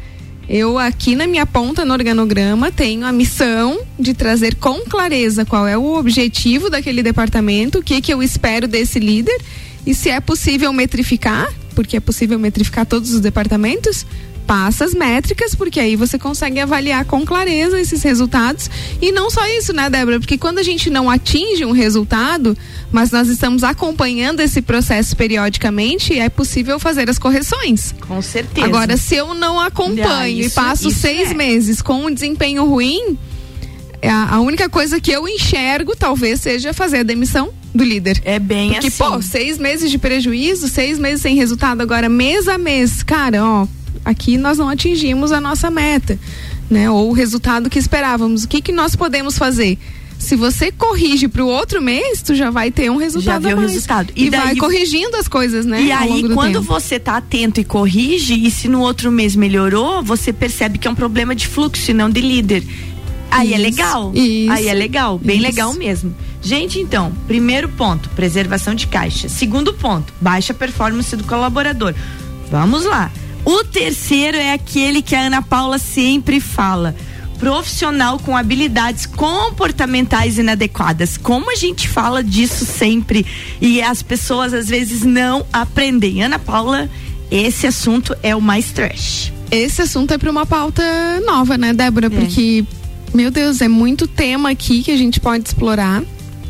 eu 0.48 0.76
aqui 0.76 1.14
na 1.14 1.28
minha 1.28 1.46
ponta 1.46 1.84
no 1.84 1.92
organograma 1.92 2.72
tenho 2.72 3.06
a 3.06 3.12
missão 3.12 3.80
de 3.96 4.12
trazer 4.12 4.56
com 4.56 4.80
clareza 4.80 5.44
qual 5.44 5.66
é 5.66 5.78
o 5.78 5.94
objetivo 5.96 6.68
daquele 6.68 7.04
departamento, 7.04 7.78
o 7.78 7.82
que 7.82 8.00
que 8.00 8.12
eu 8.12 8.20
espero 8.20 8.66
desse 8.66 8.98
líder 8.98 9.40
e 9.86 9.94
se 9.94 10.10
é 10.10 10.20
possível 10.20 10.72
metrificar, 10.72 11.48
porque 11.74 11.96
é 11.96 12.00
possível 12.00 12.38
metrificar 12.38 12.86
todos 12.86 13.12
os 13.12 13.20
departamentos, 13.20 14.06
passa 14.50 14.84
as 14.84 14.94
métricas, 14.94 15.54
porque 15.54 15.78
aí 15.78 15.94
você 15.94 16.18
consegue 16.18 16.58
avaliar 16.58 17.04
com 17.04 17.24
clareza 17.24 17.80
esses 17.80 18.02
resultados. 18.02 18.68
E 19.00 19.12
não 19.12 19.30
só 19.30 19.46
isso, 19.46 19.72
né, 19.72 19.88
Débora? 19.88 20.18
Porque 20.18 20.36
quando 20.36 20.58
a 20.58 20.62
gente 20.64 20.90
não 20.90 21.08
atinge 21.08 21.64
um 21.64 21.70
resultado, 21.70 22.58
mas 22.90 23.12
nós 23.12 23.28
estamos 23.28 23.62
acompanhando 23.62 24.40
esse 24.40 24.60
processo 24.60 25.16
periodicamente, 25.16 26.18
é 26.18 26.28
possível 26.28 26.80
fazer 26.80 27.08
as 27.08 27.16
correções. 27.16 27.94
Com 28.00 28.20
certeza. 28.20 28.66
Agora, 28.66 28.96
se 28.96 29.14
eu 29.14 29.34
não 29.34 29.60
acompanho 29.60 30.40
isso, 30.40 30.48
e 30.48 30.50
passo 30.50 30.90
seis 30.90 31.30
é. 31.30 31.34
meses 31.34 31.80
com 31.80 32.06
um 32.06 32.12
desempenho 32.12 32.64
ruim, 32.64 33.16
a, 34.02 34.34
a 34.34 34.40
única 34.40 34.68
coisa 34.68 35.00
que 35.00 35.12
eu 35.12 35.28
enxergo 35.28 35.94
talvez 35.94 36.40
seja 36.40 36.72
fazer 36.72 36.98
a 36.98 37.02
demissão 37.04 37.52
do 37.74 37.84
líder. 37.84 38.20
É 38.24 38.38
bem 38.38 38.72
Porque, 38.72 38.88
assim. 38.88 38.98
pô, 39.04 39.22
seis 39.22 39.58
meses 39.58 39.90
de 39.90 39.98
prejuízo, 39.98 40.68
seis 40.68 40.98
meses 40.98 41.22
sem 41.22 41.36
resultado, 41.36 41.80
agora 41.80 42.08
mês 42.08 42.48
a 42.48 42.58
mês, 42.58 43.02
cara, 43.02 43.44
ó, 43.44 43.66
aqui 44.04 44.36
nós 44.36 44.58
não 44.58 44.68
atingimos 44.68 45.30
a 45.32 45.40
nossa 45.40 45.70
meta, 45.70 46.18
né? 46.68 46.90
Ou 46.90 47.10
o 47.10 47.12
resultado 47.12 47.70
que 47.70 47.78
esperávamos. 47.78 48.44
O 48.44 48.48
que 48.48 48.60
que 48.60 48.72
nós 48.72 48.96
podemos 48.96 49.38
fazer? 49.38 49.78
Se 50.18 50.36
você 50.36 50.70
corrige 50.70 51.28
pro 51.28 51.46
outro 51.46 51.80
mês, 51.80 52.20
tu 52.20 52.34
já 52.34 52.50
vai 52.50 52.70
ter 52.70 52.90
um 52.90 52.96
resultado 52.98 53.42
Já 53.42 53.48
vê 53.48 53.54
o 53.54 53.56
mais. 53.56 53.72
resultado. 53.72 54.12
E, 54.14 54.26
E 54.26 54.30
daí- 54.30 54.40
vai 54.42 54.56
corrigindo 54.56 55.16
as 55.16 55.26
coisas, 55.26 55.64
né? 55.64 55.82
E 55.82 55.90
aí, 55.90 56.28
quando 56.34 56.60
tempo. 56.60 56.62
você 56.74 56.98
tá 56.98 57.16
atento 57.16 57.58
e 57.58 57.64
corrige, 57.64 58.34
e 58.34 58.50
se 58.50 58.68
no 58.68 58.80
outro 58.80 59.10
mês 59.10 59.34
melhorou, 59.34 60.02
você 60.02 60.30
percebe 60.30 60.76
que 60.76 60.86
é 60.86 60.90
um 60.90 60.94
problema 60.94 61.34
de 61.34 61.46
fluxo 61.48 61.90
e 61.90 61.94
não 61.94 62.10
de 62.10 62.20
líder. 62.20 62.62
Aí 63.30 63.52
é 63.52 63.56
Isso, 63.56 63.62
legal. 63.62 64.12
isso, 64.14 64.52
aí 64.52 64.68
é 64.68 64.74
legal, 64.74 65.18
bem 65.18 65.36
isso. 65.36 65.46
legal 65.46 65.74
mesmo. 65.74 66.14
Gente, 66.42 66.78
então, 66.78 67.12
primeiro 67.26 67.68
ponto, 67.68 68.08
preservação 68.10 68.74
de 68.74 68.86
caixa. 68.86 69.28
Segundo 69.28 69.72
ponto, 69.74 70.12
baixa 70.20 70.54
performance 70.54 71.14
do 71.16 71.24
colaborador. 71.24 71.94
Vamos 72.50 72.84
lá. 72.84 73.10
O 73.44 73.64
terceiro 73.64 74.36
é 74.36 74.52
aquele 74.52 75.02
que 75.02 75.14
a 75.14 75.22
Ana 75.22 75.42
Paula 75.42 75.78
sempre 75.78 76.40
fala. 76.40 76.94
Profissional 77.38 78.18
com 78.18 78.36
habilidades 78.36 79.06
comportamentais 79.06 80.36
inadequadas. 80.36 81.16
Como 81.16 81.50
a 81.50 81.54
gente 81.54 81.88
fala 81.88 82.22
disso 82.22 82.66
sempre 82.66 83.24
e 83.60 83.80
as 83.80 84.02
pessoas 84.02 84.52
às 84.52 84.68
vezes 84.68 85.02
não 85.02 85.46
aprendem. 85.52 86.22
Ana 86.22 86.38
Paula, 86.38 86.88
esse 87.30 87.66
assunto 87.66 88.14
é 88.22 88.36
o 88.36 88.42
mais 88.42 88.72
trash. 88.72 89.32
Esse 89.50 89.82
assunto 89.82 90.12
é 90.12 90.18
para 90.18 90.30
uma 90.30 90.44
pauta 90.44 90.82
nova, 91.26 91.56
né, 91.56 91.72
Débora? 91.72 92.10
Porque, 92.10 92.64
meu 93.12 93.30
Deus, 93.30 93.60
é 93.60 93.68
muito 93.68 94.06
tema 94.06 94.50
aqui 94.50 94.82
que 94.82 94.90
a 94.90 94.96
gente 94.96 95.20
pode 95.20 95.46
explorar. 95.48 96.02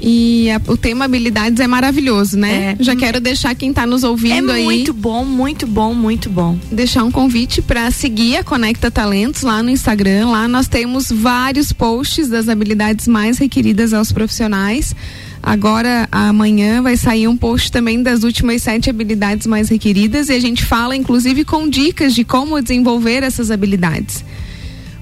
E 0.03 0.51
a- 0.51 0.61
o 0.73 0.79
tema 0.79 1.05
habilidades 1.05 1.61
é 1.61 1.67
maravilhoso, 1.67 2.35
né? 2.39 2.75
É. 2.79 2.83
Já 2.83 2.97
quero 2.97 3.21
deixar 3.21 3.55
quem 3.55 3.71
tá 3.71 3.87
nos 3.87 4.03
É 4.03 4.09
ouvindo 4.09 4.51
aí. 4.51 4.65
muito 4.65 4.95
bom, 4.95 5.27
muito 5.27 5.67
bom, 5.67 5.93
muito 5.93 6.31
bom. 6.31 6.59
deixar 6.73 7.05
um 7.05 7.11
convite 7.11 7.61
para 7.61 7.91
seguir 7.91 8.37
a 8.39 8.43
Conecta 8.45 8.91
Talentos 8.91 9.43
lá 9.43 9.63
no 9.63 9.69
Instagram. 9.69 10.29
Lá 10.31 10.49
nós 10.49 10.69
temos 10.69 11.13
vários 11.13 11.71
posts 11.71 12.29
das 12.31 12.49
habilidades 12.49 13.07
mais 13.07 13.37
requeridas 13.37 13.93
aos 13.93 14.11
profissionais. 14.11 14.95
Agora, 15.43 16.09
amanhã, 16.11 16.81
vai 16.81 16.97
sair 16.97 17.29
um 17.29 17.37
post 17.37 17.71
também 17.71 18.03
das 18.03 18.25
últimas 18.25 18.63
sete 18.63 18.89
habilidades 18.89 19.47
mais 19.47 19.69
requeridas 19.69 20.31
e 20.31 20.33
a 20.33 20.41
gente 20.41 20.65
fala, 20.65 20.97
inclusive, 20.97 21.45
com 21.45 21.69
dicas 21.69 22.15
de 22.15 22.25
como 22.25 22.61
desenvolver 22.63 23.23
essas 23.23 23.51
habilidades. 23.51 24.25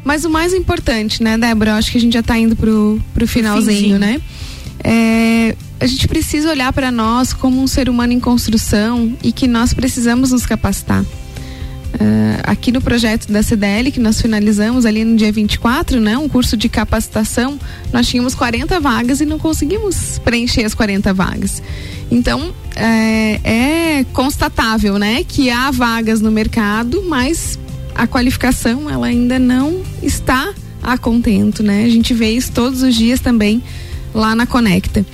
Mas 0.09 0.25
o 0.25 0.31
mais 0.31 0.55
importante, 0.55 1.23
né, 1.23 1.37
Débora? 1.37 1.73
Eu 1.73 1.75
acho 1.75 1.93
que 1.93 1.99
a 1.99 2.01
gente 2.01 2.15
já 2.15 2.21
está 2.21 2.39
indo 2.39 2.57
pro, 2.57 2.99
pro 3.13 3.29
finalzinho, 3.29 3.77
finzinho. 3.77 3.99
né? 3.99 4.19
É, 4.83 5.55
a 5.79 5.87
gente 5.87 6.09
precisa 6.09 6.49
olhar 6.49 6.73
para 6.73 6.91
nós 6.91 7.35
como 7.35 7.61
um 7.61 7.67
ser 7.67 7.91
humano 7.91 8.15
em 8.15 8.19
construção 8.19 9.15
e 9.23 9.33
que 9.33 9.47
nós 9.47 9.75
precisamos 9.75 10.33
nos 10.33 10.47
capacitar. 10.47 11.05
Ah, 12.01 12.53
aqui 12.53 12.73
no 12.73 12.81
projeto 12.81 13.31
da 13.31 13.43
CDL, 13.43 13.93
que 13.93 14.01
nós 14.01 14.19
finalizamos 14.19 14.87
ali 14.87 15.05
no 15.05 15.15
dia 15.15 15.31
24, 15.31 16.01
né? 16.01 16.17
Um 16.17 16.27
curso 16.27 16.57
de 16.57 16.71
capacitação, 16.71 17.61
nós 17.93 18.09
tínhamos 18.09 18.35
40 18.35 18.81
vagas 18.81 19.21
e 19.21 19.27
não 19.27 19.39
conseguimos 19.39 20.19
preencher 20.25 20.65
as 20.65 20.73
40 20.73 21.13
vagas. 21.13 21.63
Então, 22.11 22.55
é, 22.75 23.41
é 23.99 24.07
constatável, 24.15 24.99
né? 24.99 25.23
Que 25.23 25.51
há 25.51 25.71
vagas 25.71 26.23
no 26.23 26.31
mercado, 26.31 27.05
mas 27.07 27.59
a 27.99 28.07
qualificação, 28.07 28.89
ela 28.89 29.09
ainda 29.09 29.41
não 29.41 29.83
está 30.01 30.55
a 30.81 30.97
contento, 30.97 31.65
né? 31.65 31.85
A 31.85 31.89
gente 31.89 32.15
vê 32.15 32.31
isso 32.31 32.53
todos 32.53 32.81
os 32.81 32.95
dias 32.95 33.19
também 33.19 33.61
lá 34.15 34.37
na 34.37 34.47
Conecta. 34.47 35.05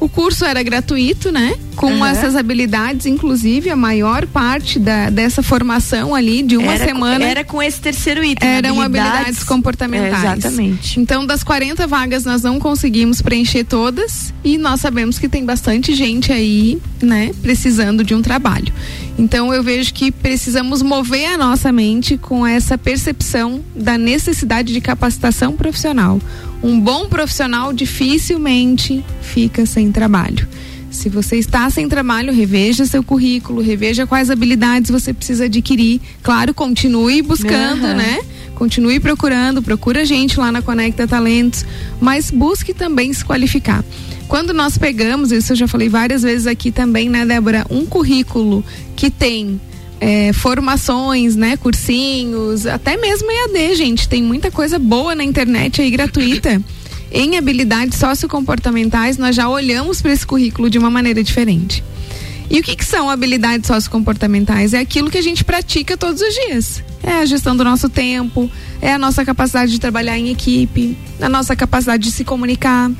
O 0.00 0.08
curso 0.08 0.44
era 0.44 0.60
gratuito, 0.60 1.30
né? 1.30 1.54
Com 1.76 1.92
Aham. 2.02 2.08
essas 2.08 2.36
habilidades, 2.36 3.06
inclusive, 3.06 3.70
a 3.70 3.76
maior 3.76 4.26
parte 4.26 4.78
da, 4.78 5.10
dessa 5.10 5.42
formação 5.42 6.14
ali 6.14 6.42
de 6.42 6.56
uma 6.56 6.74
era, 6.74 6.84
semana 6.84 7.24
Era 7.24 7.44
com 7.44 7.62
esse 7.62 7.80
terceiro 7.80 8.22
item. 8.22 8.48
eram 8.48 8.80
habilidades, 8.80 9.42
comportamentais. 9.42 10.24
É, 10.24 10.36
exatamente. 10.38 11.00
Então, 11.00 11.26
das 11.26 11.42
40 11.42 11.86
vagas, 11.86 12.24
nós 12.24 12.42
não 12.42 12.58
conseguimos 12.60 13.22
preencher 13.22 13.64
todas 13.64 14.32
e 14.44 14.58
nós 14.58 14.80
sabemos 14.80 15.18
que 15.18 15.28
tem 15.28 15.44
bastante 15.44 15.94
gente 15.94 16.30
aí, 16.32 16.78
né, 17.02 17.30
precisando 17.42 18.04
de 18.04 18.14
um 18.14 18.22
trabalho. 18.22 18.72
Então, 19.18 19.52
eu 19.52 19.62
vejo 19.62 19.92
que 19.92 20.10
precisamos 20.10 20.82
mover 20.82 21.26
a 21.34 21.38
nossa 21.38 21.70
mente 21.72 22.16
com 22.16 22.46
essa 22.46 22.76
percepção 22.78 23.62
da 23.74 23.96
necessidade 23.98 24.72
de 24.72 24.80
capacitação 24.80 25.54
profissional. 25.56 26.20
Um 26.62 26.78
bom 26.78 27.08
profissional 27.08 27.72
dificilmente 27.72 29.04
fica 29.20 29.66
sem 29.66 29.90
trabalho. 29.90 30.46
Se 30.92 31.08
você 31.08 31.36
está 31.36 31.68
sem 31.70 31.88
trabalho, 31.88 32.32
reveja 32.32 32.84
seu 32.84 33.02
currículo, 33.02 33.62
reveja 33.62 34.06
quais 34.06 34.30
habilidades 34.30 34.90
você 34.90 35.12
precisa 35.12 35.46
adquirir. 35.46 36.00
Claro, 36.22 36.52
continue 36.52 37.22
buscando, 37.22 37.86
Aham. 37.86 37.94
né? 37.94 38.20
Continue 38.54 39.00
procurando, 39.00 39.62
procura 39.62 40.02
a 40.02 40.04
gente 40.04 40.38
lá 40.38 40.52
na 40.52 40.62
Conecta 40.62 41.08
Talentos, 41.08 41.64
mas 42.00 42.30
busque 42.30 42.72
também 42.72 43.12
se 43.12 43.24
qualificar. 43.24 43.82
Quando 44.28 44.52
nós 44.52 44.78
pegamos, 44.78 45.32
isso 45.32 45.52
eu 45.52 45.56
já 45.56 45.66
falei 45.66 45.88
várias 45.88 46.22
vezes 46.22 46.46
aqui 46.46 46.70
também, 46.70 47.08
né, 47.08 47.26
Débora, 47.26 47.66
um 47.68 47.84
currículo 47.84 48.64
que 48.94 49.10
tem 49.10 49.60
é, 50.00 50.32
formações, 50.32 51.34
né, 51.34 51.56
cursinhos, 51.56 52.66
até 52.66 52.96
mesmo 52.96 53.28
EAD, 53.30 53.74
gente, 53.74 54.08
tem 54.08 54.22
muita 54.22 54.50
coisa 54.50 54.78
boa 54.78 55.14
na 55.14 55.24
internet 55.24 55.82
aí 55.82 55.90
gratuita. 55.90 56.62
Em 57.14 57.36
habilidades 57.36 57.98
sociocomportamentais, 57.98 59.18
nós 59.18 59.36
já 59.36 59.46
olhamos 59.46 60.00
para 60.00 60.12
esse 60.12 60.26
currículo 60.26 60.70
de 60.70 60.78
uma 60.78 60.90
maneira 60.90 61.22
diferente. 61.22 61.84
E 62.50 62.58
o 62.58 62.62
que, 62.62 62.74
que 62.74 62.84
são 62.84 63.10
habilidades 63.10 63.66
sociocomportamentais? 63.66 64.72
É 64.72 64.80
aquilo 64.80 65.10
que 65.10 65.18
a 65.18 65.22
gente 65.22 65.44
pratica 65.44 65.96
todos 65.96 66.22
os 66.22 66.34
dias. 66.34 66.82
É 67.02 67.12
a 67.12 67.26
gestão 67.26 67.54
do 67.54 67.64
nosso 67.64 67.88
tempo, 67.88 68.50
é 68.80 68.92
a 68.92 68.98
nossa 68.98 69.24
capacidade 69.24 69.72
de 69.72 69.78
trabalhar 69.78 70.18
em 70.18 70.30
equipe, 70.30 70.96
a 71.20 71.28
nossa 71.28 71.54
capacidade 71.54 72.02
de 72.02 72.10
se 72.10 72.24
comunicar 72.24 72.90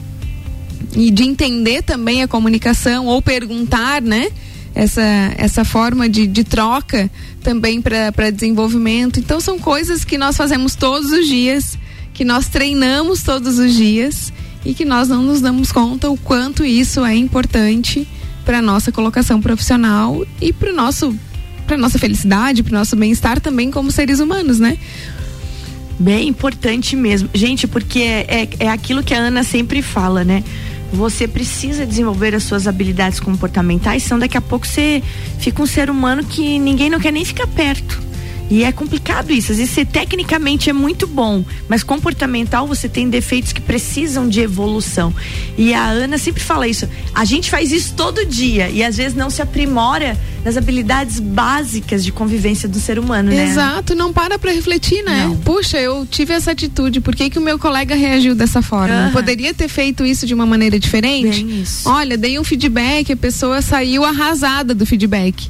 e 0.95 1.11
de 1.11 1.23
entender 1.25 1.83
também 1.83 2.23
a 2.23 2.29
comunicação 2.29 3.07
ou 3.07 3.23
perguntar, 3.23 4.03
né? 4.03 4.29
Essa, 4.75 5.03
essa 5.37 5.67
forma 5.67 6.09
de, 6.09 6.27
de 6.27 6.45
troca 6.45 7.11
também 7.43 7.81
para 7.83 8.31
desenvolvimento. 8.31 9.21
Então, 9.21 9.39
são 9.39 9.59
coisas 9.59 10.03
que 10.03 10.17
nós 10.17 10.35
fazemos 10.35 10.75
todos 10.75 11.13
os 11.13 11.27
dias, 11.27 11.79
que 12.13 12.25
nós 12.25 12.49
treinamos 12.49 13.23
todos 13.23 13.59
os 13.59 13.75
dias 13.75 14.33
e 14.65 14.75
que 14.75 14.85
nós 14.85 15.09
não 15.09 15.23
nos 15.23 15.41
damos 15.41 15.73
conta 15.73 16.11
o 16.11 16.17
quanto 16.17 16.65
isso 16.65 17.05
é 17.05 17.15
importante 17.15 18.07
para 18.45 18.61
nossa 18.61 18.93
colocação 18.93 19.41
profissional 19.41 20.25
e 20.41 20.53
para 20.53 20.73
nosso 20.73 21.17
para 21.67 21.77
nossa 21.79 21.99
felicidade, 21.99 22.63
para 22.63 22.77
nosso 22.77 22.97
bem-estar 22.97 23.41
também 23.41 23.71
como 23.71 23.91
seres 23.91 24.19
humanos, 24.19 24.59
né? 24.59 24.77
Bem 25.99 26.29
importante 26.29 26.97
mesmo. 26.97 27.31
Gente, 27.33 27.69
porque 27.69 28.01
é, 28.01 28.27
é, 28.29 28.49
é 28.59 28.69
aquilo 28.69 29.03
que 29.03 29.15
a 29.15 29.19
Ana 29.19 29.45
sempre 29.45 29.81
fala, 29.81 30.25
né? 30.25 30.43
Você 30.93 31.27
precisa 31.27 31.87
desenvolver 31.87 32.35
as 32.35 32.43
suas 32.43 32.67
habilidades 32.67 33.21
comportamentais, 33.21 34.03
senão 34.03 34.19
daqui 34.19 34.37
a 34.37 34.41
pouco 34.41 34.67
você 34.67 35.03
fica 35.39 35.63
um 35.63 35.67
ser 35.67 35.89
humano 35.89 36.25
que 36.25 36.59
ninguém 36.59 36.91
não 36.91 37.01
quer 37.01 37.13
nem 37.13 37.25
ficar 37.25 37.47
perto. 37.47 38.03
E 38.51 38.65
é 38.65 38.73
complicado 38.73 39.33
isso. 39.33 39.53
Às 39.53 39.59
vezes 39.59 39.73
você 39.73 39.85
tecnicamente 39.85 40.69
é 40.69 40.73
muito 40.73 41.07
bom, 41.07 41.45
mas 41.69 41.83
comportamental 41.83 42.67
você 42.67 42.89
tem 42.89 43.09
defeitos 43.09 43.53
que 43.53 43.61
precisam 43.61 44.29
de 44.29 44.41
evolução. 44.41 45.15
E 45.57 45.73
a 45.73 45.87
Ana 45.87 46.19
sempre 46.19 46.43
fala 46.43 46.69
isso. 46.69 46.89
A 47.15 47.25
gente 47.25 47.51
faz 47.51 47.73
isso 47.73 47.95
todo 47.95 48.25
dia 48.27 48.69
e 48.69 48.85
às 48.85 48.97
vezes 48.97 49.15
não 49.17 49.31
se 49.31 49.41
aprimora 49.41 50.19
nas 50.45 50.57
habilidades 50.57 51.21
básicas 51.21 52.05
de 52.05 52.13
convivência 52.13 52.69
do 52.69 52.79
ser 52.79 52.99
humano, 52.99 53.31
né? 53.31 53.49
Exato, 53.49 53.95
não 53.95 54.13
para 54.13 54.39
pra 54.39 54.51
refletir, 54.53 55.03
né? 55.03 55.25
Não. 55.27 55.37
Puxa, 55.37 55.79
eu 55.79 56.05
tive 56.05 56.35
essa 56.35 56.51
atitude, 56.51 57.01
por 57.01 57.15
que, 57.15 57.31
que 57.31 57.39
o 57.39 57.43
meu 57.43 57.59
colega 57.59 57.95
reagiu 57.95 58.35
dessa 58.35 58.61
forma? 58.61 58.95
Aham. 58.95 59.13
Poderia 59.13 59.55
ter 59.55 59.69
feito 59.69 60.05
isso 60.05 60.27
de 60.27 60.35
uma 60.35 60.45
maneira 60.45 60.79
diferente? 60.79 61.47
Olha, 61.85 62.17
dei 62.19 62.39
um 62.39 62.45
feedback, 62.45 63.13
a 63.13 63.17
pessoa 63.17 63.63
saiu 63.63 64.05
arrasada 64.05 64.75
do 64.75 64.85
feedback. 64.85 65.49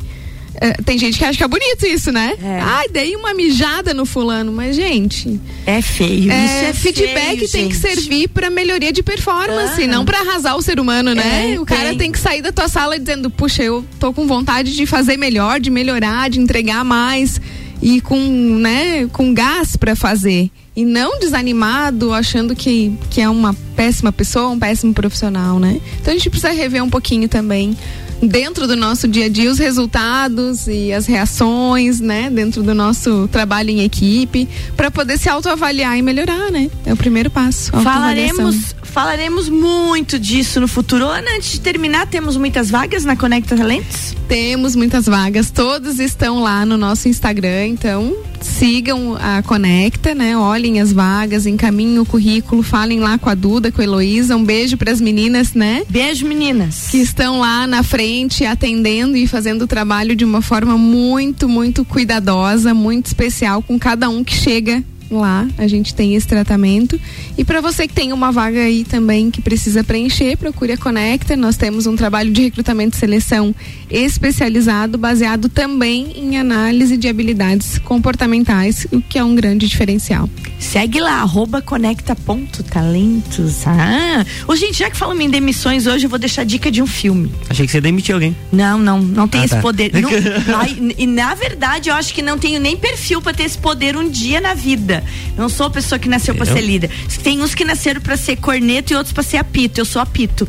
É, 0.65 0.73
tem 0.85 0.97
gente 0.97 1.19
que 1.19 1.25
acha 1.25 1.37
que 1.37 1.43
é 1.43 1.49
bonito 1.49 1.85
isso, 1.85 2.13
né? 2.13 2.35
É. 2.41 2.61
Ai, 2.61 2.89
dei 2.89 3.17
uma 3.17 3.35
mijada 3.35 3.93
no 3.93 4.07
fulano, 4.07 4.53
mas 4.53 4.77
gente, 4.77 5.41
É 5.67 5.83
feio. 5.83 6.31
é, 6.31 6.45
isso 6.45 6.65
é 6.67 6.73
feedback 6.73 7.39
feio, 7.39 7.51
tem 7.51 7.69
que 7.69 7.75
servir 7.75 8.29
pra 8.29 8.49
melhoria 8.49 8.93
de 8.93 9.03
performance, 9.03 9.81
Aham. 9.83 9.87
não 9.91 10.05
pra 10.05 10.21
arrasar 10.21 10.57
o 10.57 10.63
ser 10.63 10.79
humano, 10.79 11.15
né? 11.17 11.55
É, 11.55 11.61
o 11.61 11.65
cara 11.67 11.89
tem. 11.89 11.99
tem 11.99 12.13
que 12.13 12.19
sair 12.21 12.43
da 12.43 12.53
tua 12.53 12.69
sala 12.69 12.97
dizendo, 12.99 13.29
puxa, 13.29 13.63
eu 13.63 13.85
tô 13.99 14.13
com 14.13 14.25
vontade 14.27 14.73
de 14.77 14.87
fazer 14.87 15.17
melhor, 15.17 15.59
de 15.59 15.69
melhorar, 15.69 16.31
de 16.31 16.39
entregar 16.39 16.85
mais 16.85 17.41
e 17.83 18.01
com, 18.01 18.17
né, 18.17 19.09
com 19.13 19.35
gás 19.35 19.77
pra 19.77 19.97
fazer. 19.97 20.49
E 20.77 20.85
não 20.85 21.19
desanimado, 21.19 22.15
achando 22.15 22.55
que, 22.55 22.97
que 23.11 23.21
é 23.21 23.29
uma 23.29 23.53
péssima 23.77 24.11
pessoa, 24.13 24.49
um 24.51 24.59
péssimo 24.59 24.95
profissional, 24.95 25.59
né? 25.59 25.81
Então 26.01 26.15
a 26.15 26.17
gente 26.17 26.31
precisa 26.31 26.53
rever 26.53 26.83
um 26.83 26.89
pouquinho 26.89 27.29
também 27.29 27.77
dentro 28.23 28.67
do 28.67 28.77
nosso 28.77 29.09
dia 29.09 29.27
a 29.27 29.29
dia 29.29 29.51
os 29.51 29.59
resultados 29.59 30.69
e 30.69 30.93
as 30.93 31.07
reações, 31.07 32.01
né, 32.01 32.31
dentro 32.31 32.63
do 32.63 32.75
nosso 32.75 33.29
trabalho 33.29 33.71
em 33.71 33.83
equipe, 33.83 34.49
para 34.77 34.91
poder 34.91 35.19
se 35.19 35.29
autoavaliar 35.29 35.99
e 35.99 36.03
melhorar, 36.03 36.51
né? 36.51 36.71
É 36.87 36.93
o 36.93 36.97
primeiro 36.97 37.31
passo. 37.31 37.73
Falaremos, 37.73 38.75
falaremos 38.83 39.49
muito 39.49 40.19
disso 40.19 40.61
no 40.61 40.69
futuro. 40.69 41.07
Ana, 41.07 41.37
antes 41.37 41.53
de 41.53 41.61
terminar, 41.61 42.07
temos 42.07 42.37
muitas 42.37 42.71
vagas 42.71 43.05
na 43.05 43.17
Conecta 43.17 43.57
Talentos? 43.57 44.15
Temos 44.29 44.77
muitas 44.77 45.07
vagas, 45.07 45.51
todas 45.51 45.99
estão 45.99 46.41
lá 46.41 46.65
no 46.65 46.77
nosso 46.77 47.09
Instagram, 47.09 47.67
então 47.67 48.15
sigam 48.43 49.17
a 49.21 49.43
Conecta, 49.43 50.15
né? 50.15 50.37
Olhem 50.37 50.81
as 50.81 50.93
vagas, 50.93 51.47
encaminhem 51.47 51.99
o 51.99 52.07
currículo, 52.07 52.63
falem 52.63 53.01
lá 53.01 53.19
com 53.19 53.29
a 53.29 53.35
Duda, 53.35 53.73
com 53.73 53.81
a 53.81 53.85
Heloísa. 53.85 54.37
Um 54.37 54.45
beijo 54.45 54.77
para 54.77 54.93
as 54.93 55.01
meninas, 55.01 55.55
né? 55.55 55.83
Beijo, 55.89 56.27
meninas. 56.27 56.89
Que 56.91 56.99
estão 56.99 57.41
lá 57.41 57.67
na 57.67 57.83
frente 57.83 58.45
atendendo 58.45 59.17
e 59.17 59.27
fazendo 59.27 59.63
o 59.63 59.67
trabalho 59.67 60.15
de 60.15 60.25
uma 60.25 60.43
forma 60.43 60.77
muito, 60.77 61.49
muito 61.49 61.85
cuidadosa, 61.85 62.75
muito 62.75 63.07
especial 63.07 63.63
com 63.63 63.79
cada 63.79 64.09
um 64.09 64.23
que 64.23 64.35
chega 64.35 64.83
lá 65.21 65.47
a 65.59 65.67
gente 65.67 65.95
tem 65.95 66.15
esse 66.15 66.27
tratamento 66.27 66.99
e 67.37 67.45
para 67.45 67.61
você 67.61 67.87
que 67.87 67.95
tem 67.95 68.13
uma 68.13 68.31
vaga 68.33 68.61
aí 68.61 68.85
também 68.85 69.31
que 69.31 69.41
precisa 69.41 69.85
preencher 69.85 70.37
procure 70.37 70.73
a 70.73 70.77
Conecta 70.77 71.37
nós 71.37 71.57
temos 71.57 71.87
um 71.87 71.97
trabalho 71.97 72.31
de 72.33 72.43
recrutamento 72.43 72.97
e 72.97 73.01
seleção 73.01 73.55
especializado 73.91 74.97
baseado 74.99 75.49
também 75.49 76.13
em 76.17 76.39
análise 76.39 76.97
de 76.97 77.09
habilidades 77.09 77.79
comportamentais 77.79 78.87
o 78.93 79.01
que 79.01 79.19
é 79.19 79.25
um 79.25 79.35
grande 79.35 79.67
diferencial 79.69 80.29
segue 80.59 81.01
lá 81.01 81.21
arroba 81.21 81.61
conecta.talentos 81.61 83.67
ah, 83.67 84.25
ô, 84.47 84.55
gente 84.57 84.79
já 84.79 84.91
que 84.91 84.97
falamos 84.97 85.25
em 85.25 85.31
demissões 85.31 85.87
hoje 85.87 86.07
eu 86.07 86.11
vou 86.11 86.19
deixar 86.19 86.45
dica 86.45 86.71
de 86.71 86.83
um 86.83 86.87
filme 86.87 87.31
Achei 87.49 87.67
que 87.67 87.73
você 87.73 87.81
demitiu 87.81 88.17
alguém. 88.17 88.35
não, 88.51 88.79
não, 88.79 89.01
não 89.01 89.29
tem 89.29 89.43
Ah, 89.43 89.45
esse 89.45 89.55
tá. 89.57 89.61
poder. 89.61 89.93
Não- 90.01 90.11
ai, 90.59 90.95
e 90.99 91.07
na 91.07 91.35
verdade, 91.35 91.89
eu 91.91 91.95
acho 91.95 92.15
que 92.15 92.23
não 92.23 92.39
tenho 92.39 92.61
nem 92.61 92.77
perfil 92.77 93.21
pra 93.21 93.33
ter 93.33 93.45
esse 93.45 93.59
poder 93.59 93.97
um 93.97 94.09
dia 94.09 94.41
na 94.41 94.55
vida. 94.55 95.02
Eu 95.37 95.43
não 95.43 95.49
sou 95.49 95.67
a 95.67 95.71
pessoa 95.71 95.99
que 95.99 96.09
nasceu 96.09 96.35
pra 96.35 96.47
Eu? 96.47 96.53
ser 96.53 96.61
líder. 96.61 96.91
Tem 97.23 97.41
uns 97.41 97.55
que 97.55 97.65
nasceram 97.65 98.01
pra 98.01 98.17
ser 98.17 98.37
corneto 98.37 98.93
e 98.93 98.97
outros 98.97 99.13
pra 99.13 99.23
ser 99.23 99.37
apito. 99.39 99.81
Eu 99.81 99.85
sou 99.85 100.03
apito. 100.03 100.47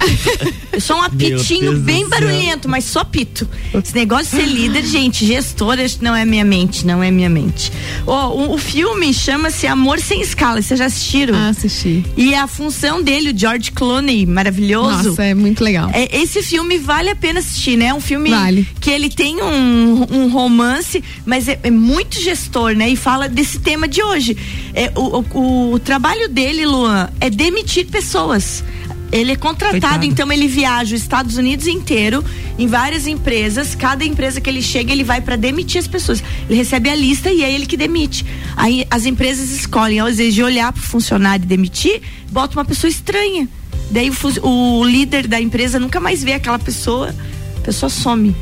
eu 0.72 0.82
sou 0.82 0.98
um 0.98 1.02
apitinho 1.04 1.78
bem 1.80 2.08
barulhento, 2.08 2.68
mas 2.70 2.86
sou 2.86 3.02
apito. 3.02 3.48
Esse 3.74 3.94
negócio 3.96 4.26
de 4.26 4.44
ser 4.44 4.50
líder, 4.50 4.86
gente, 4.86 5.26
gestora 5.26 5.84
não 6.02 6.16
é 6.16 6.26
minha 6.26 6.46
mente, 6.46 6.86
não 6.86 7.02
é 7.04 7.10
minha 7.12 7.30
mente. 7.30 7.72
Ó, 8.06 8.30
o, 8.30 8.54
o 8.54 8.58
filme 8.58 9.14
chama-se 9.14 9.68
Amor 9.68 10.00
Sem 10.00 10.22
Escala. 10.22 10.62
Vocês 10.62 10.80
já 10.80 10.86
assistiram? 10.86 11.36
ah, 11.36 11.50
assisti 11.50 12.04
E 12.16 12.34
a 12.36 12.48
função 12.48 13.02
dele, 13.02 13.32
o 13.32 13.38
George 13.38 13.72
Clooney, 13.72 14.26
maravilhoso. 14.26 15.10
nossa 15.10 15.24
é 15.24 15.34
muito 15.34 15.64
legal 15.64 15.90
É, 15.94 16.16
esse 16.18 16.42
filme 16.44 16.78
vale 16.78 17.10
a 17.10 17.16
pena 17.16 17.40
assistir, 17.40 17.78
né? 17.78 17.86
É 17.88 17.94
um 17.94 18.02
filme 18.02 18.30
Vale. 18.30 18.68
que 18.80 18.90
ele 18.90 19.10
tem 19.10 19.42
um, 19.42 20.06
um 20.12 20.30
romance, 20.30 21.04
mas 21.26 21.48
é, 21.48 21.60
é 21.64 21.72
muito 21.72 22.22
gestor, 22.22 22.76
né? 22.76 22.90
E 22.90 22.96
fala 22.96 23.28
desse 23.28 23.60
tema 23.60 23.88
de 23.88 24.02
hoje. 24.02 24.38
É, 24.74 24.92
o, 24.96 25.24
o- 25.34 25.74
o 25.74 25.80
trabalho 25.80 26.28
dele, 26.30 26.66
Luan, 26.66 27.10
é 27.20 27.30
demitir 27.30 27.86
pessoas. 27.88 28.64
Ele 29.12 29.34
é 29.34 29.36
contratado, 29.36 29.80
Coitado. 29.80 30.06
então 30.06 30.32
ele 30.32 30.48
viaja 30.48 30.96
os 30.96 31.02
Estados 31.04 31.38
Unidos 31.38 31.68
inteiro, 31.68 32.26
em 32.58 32.66
várias 32.66 33.06
empresas. 33.06 33.76
Cada 33.76 34.04
empresa 34.04 34.42
que 34.42 34.50
ele 34.50 34.62
chega, 34.62 34.92
ele 34.92 35.04
vai 35.04 35.22
para 35.22 35.36
demitir 35.36 35.80
as 35.80 35.86
pessoas. 35.88 36.24
Ele 36.50 36.58
recebe 36.58 36.90
a 36.90 36.96
lista 36.96 37.32
e 37.32 37.44
é 37.44 37.52
ele 37.54 37.68
que 37.68 37.78
demite. 37.78 38.26
Aí 38.58 38.88
as 38.90 39.06
empresas 39.06 39.52
escolhem, 39.52 40.00
ao 40.00 40.10
invés 40.10 40.34
de 40.34 40.42
olhar 40.42 40.74
para 40.74 40.80
o 40.80 40.84
funcionário 40.84 41.44
e 41.44 41.48
demitir, 41.48 42.02
bota 42.32 42.58
uma 42.58 42.66
pessoa 42.66 42.90
estranha. 42.90 43.48
Daí 43.92 44.10
o, 44.10 44.48
o 44.48 44.84
líder 44.84 45.28
da 45.28 45.40
empresa 45.40 45.80
nunca 45.80 46.00
mais 46.00 46.24
vê 46.24 46.34
aquela 46.34 46.58
pessoa, 46.58 47.14
a 47.58 47.62
pessoa 47.62 47.92
some. 47.92 48.36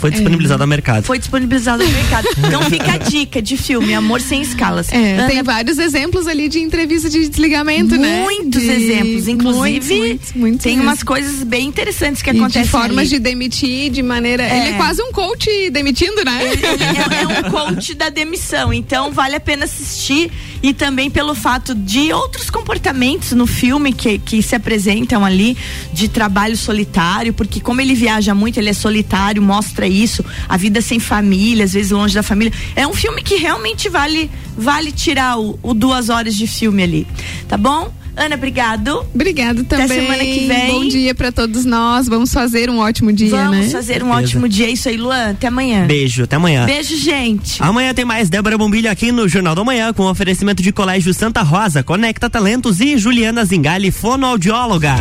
Foi 0.00 0.10
disponibilizado 0.10 0.62
ao 0.62 0.66
mercado. 0.66 1.04
Foi 1.04 1.18
disponibilizado 1.18 1.84
no 1.84 1.90
mercado. 1.90 2.28
Então 2.38 2.62
fica 2.62 2.92
a 2.94 2.96
dica 2.98 3.40
de 3.42 3.56
filme, 3.56 3.94
Amor 3.94 4.20
Sem 4.20 4.42
Escalas. 4.42 4.90
É, 4.92 5.14
Ana, 5.18 5.28
tem 5.28 5.42
vários 5.42 5.78
exemplos 5.78 6.26
ali 6.26 6.48
de 6.48 6.58
entrevista 6.60 7.08
de 7.10 7.28
desligamento, 7.28 7.96
né? 7.96 8.22
muitos 8.22 8.62
De- 8.62 8.70
exemplos. 8.70 9.28
Inclusive, 9.28 9.60
muitos, 9.60 9.88
muitos, 10.08 10.32
muitos 10.34 10.62
tem 10.62 10.76
mesmo. 10.76 10.88
umas 10.90 11.02
coisas 11.02 11.42
bem 11.44 11.66
interessantes 11.68 12.22
que 12.22 12.30
E 12.30 12.36
acontecem. 12.36 12.62
de 12.62 12.68
formas 12.68 12.98
ali. 12.98 13.08
de 13.08 13.18
demitir 13.18 13.90
de 13.90 14.02
maneira. 14.02 14.42
É. 14.42 14.58
Ele 14.58 14.68
é 14.70 14.72
quase 14.76 15.02
um 15.02 15.12
coach 15.12 15.48
demitindo, 15.70 16.24
né? 16.24 16.40
Ele 16.52 16.64
é, 16.64 17.22
é 17.22 17.46
um 17.46 17.50
coach 17.50 17.94
da 17.94 18.08
demissão, 18.08 18.72
então 18.72 19.10
vale 19.12 19.36
a 19.36 19.40
pena 19.40 19.64
assistir 19.64 20.30
e 20.62 20.72
também 20.74 21.10
pelo 21.10 21.34
fato 21.34 21.74
de 21.74 22.12
outros 22.12 22.50
comportamentos 22.50 23.32
no 23.32 23.46
filme 23.46 23.92
que, 23.92 24.18
que 24.18 24.42
se 24.42 24.54
apresentam 24.54 25.24
ali 25.24 25.56
de 25.92 26.08
trabalho 26.08 26.56
solitário, 26.56 27.32
porque 27.32 27.60
como 27.60 27.80
ele 27.80 27.94
viaja 27.94 28.34
muito, 28.34 28.58
ele 28.58 28.68
é 28.70 28.72
solitário, 28.72 29.42
mostra 29.42 29.86
isso, 29.90 30.24
a 30.48 30.56
vida 30.56 30.80
sem 30.80 30.98
família, 30.98 31.64
às 31.64 31.72
vezes 31.72 31.90
longe 31.90 32.14
da 32.14 32.22
família. 32.22 32.52
É 32.76 32.86
um 32.86 32.94
filme 32.94 33.22
que 33.22 33.36
realmente 33.36 33.88
vale 33.88 34.30
vale 34.56 34.92
tirar 34.92 35.38
o, 35.38 35.58
o 35.62 35.74
duas 35.74 36.08
horas 36.08 36.34
de 36.34 36.46
filme 36.46 36.82
ali, 36.82 37.06
tá 37.48 37.56
bom? 37.56 37.92
Ana, 38.16 38.34
obrigado. 38.34 39.06
Obrigado 39.14 39.64
também. 39.64 39.88
semana 39.88 40.22
que 40.22 40.46
vem. 40.46 40.66
Bom 40.72 40.88
dia 40.88 41.14
pra 41.14 41.30
todos 41.32 41.64
nós. 41.64 42.06
Vamos 42.08 42.32
fazer 42.32 42.68
um 42.68 42.78
ótimo 42.78 43.12
dia, 43.12 43.30
Vamos 43.30 43.56
né? 43.66 43.68
fazer 43.70 44.02
um 44.02 44.08
Certeza. 44.08 44.14
ótimo 44.14 44.48
dia. 44.48 44.66
É 44.66 44.70
isso 44.70 44.88
aí, 44.88 44.96
Luan. 44.96 45.30
Até 45.30 45.46
amanhã. 45.46 45.86
Beijo, 45.86 46.24
até 46.24 46.36
amanhã. 46.36 46.66
Beijo, 46.66 46.96
gente. 46.96 47.62
Amanhã 47.62 47.94
tem 47.94 48.04
mais 48.04 48.28
Débora 48.28 48.58
Bombilho 48.58 48.90
aqui 48.90 49.10
no 49.12 49.26
Jornal 49.28 49.54
da 49.54 49.64
Manhã 49.64 49.92
com 49.94 50.02
oferecimento 50.04 50.62
de 50.62 50.72
Colégio 50.72 51.14
Santa 51.14 51.40
Rosa, 51.40 51.82
Conecta 51.82 52.28
Talentos 52.28 52.80
e 52.80 52.98
Juliana 52.98 53.44
Zingali, 53.44 53.90
fonoaudióloga. 53.90 54.96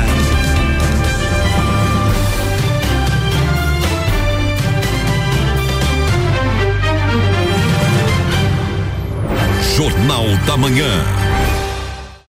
Jornal 9.80 10.26
da 10.46 10.58
Manhã. 10.58 11.39